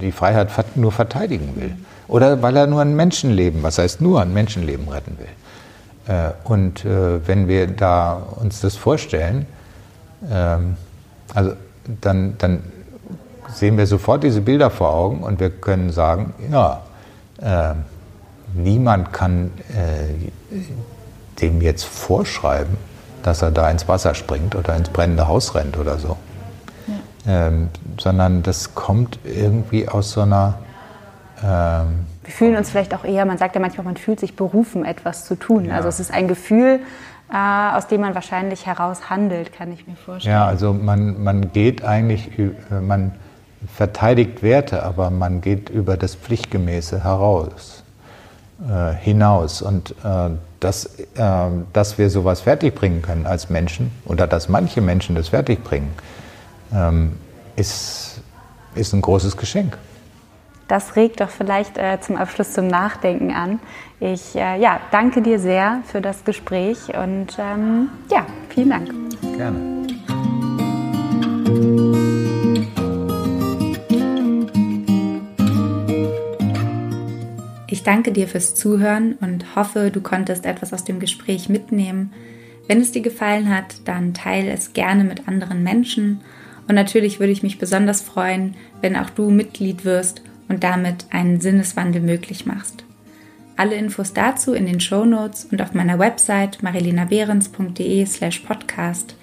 [0.00, 1.72] die Freiheit nur verteidigen will.
[2.08, 6.14] Oder weil er nur ein Menschenleben, was heißt nur ein Menschenleben retten will.
[6.14, 9.46] Äh, und äh, wenn wir da uns das vorstellen,
[10.30, 10.76] ähm,
[11.34, 11.52] also
[12.00, 12.62] dann, dann
[13.56, 16.82] sehen wir sofort diese Bilder vor Augen und wir können sagen, ja,
[17.40, 17.74] äh,
[18.54, 20.58] niemand kann äh,
[21.40, 22.76] dem jetzt vorschreiben,
[23.22, 26.16] dass er da ins Wasser springt oder ins brennende Haus rennt oder so.
[26.86, 27.46] Ja.
[27.46, 30.54] Ähm, sondern das kommt irgendwie aus so einer...
[31.42, 34.84] Ähm, wir fühlen uns vielleicht auch eher, man sagt ja manchmal, man fühlt sich berufen,
[34.84, 35.66] etwas zu tun.
[35.66, 35.76] Ja.
[35.76, 36.80] Also es ist ein Gefühl,
[37.32, 40.34] äh, aus dem man wahrscheinlich heraus handelt, kann ich mir vorstellen.
[40.34, 43.12] Ja, also man, man geht eigentlich, äh, man
[43.74, 47.82] verteidigt Werte, aber man geht über das Pflichtgemäße heraus,
[48.68, 49.62] äh, hinaus.
[49.62, 50.30] Und äh,
[50.60, 55.90] dass, äh, dass wir sowas fertigbringen können als Menschen oder dass manche Menschen das fertigbringen,
[56.72, 57.12] ähm,
[57.56, 58.20] ist,
[58.74, 59.78] ist ein großes Geschenk.
[60.68, 63.60] Das regt doch vielleicht äh, zum Abschluss zum Nachdenken an.
[64.00, 68.90] Ich äh, ja, danke dir sehr für das Gespräch und ähm, ja, vielen Dank.
[69.36, 69.76] Gerne.
[77.86, 82.12] Danke dir fürs Zuhören und hoffe, du konntest etwas aus dem Gespräch mitnehmen.
[82.66, 86.20] Wenn es dir gefallen hat, dann teile es gerne mit anderen Menschen.
[86.66, 91.40] Und natürlich würde ich mich besonders freuen, wenn auch du Mitglied wirst und damit einen
[91.40, 92.84] Sinneswandel möglich machst.
[93.56, 99.16] Alle Infos dazu in den Show Notes und auf meiner Website marilenabehrens.de slash podcast.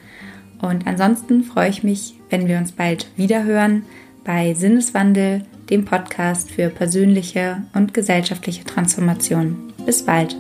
[0.60, 3.84] Und ansonsten freue ich mich, wenn wir uns bald wieder hören
[4.24, 5.44] bei Sinneswandel,
[5.74, 9.74] dem Podcast für persönliche und gesellschaftliche Transformation.
[9.86, 10.36] Bis bald.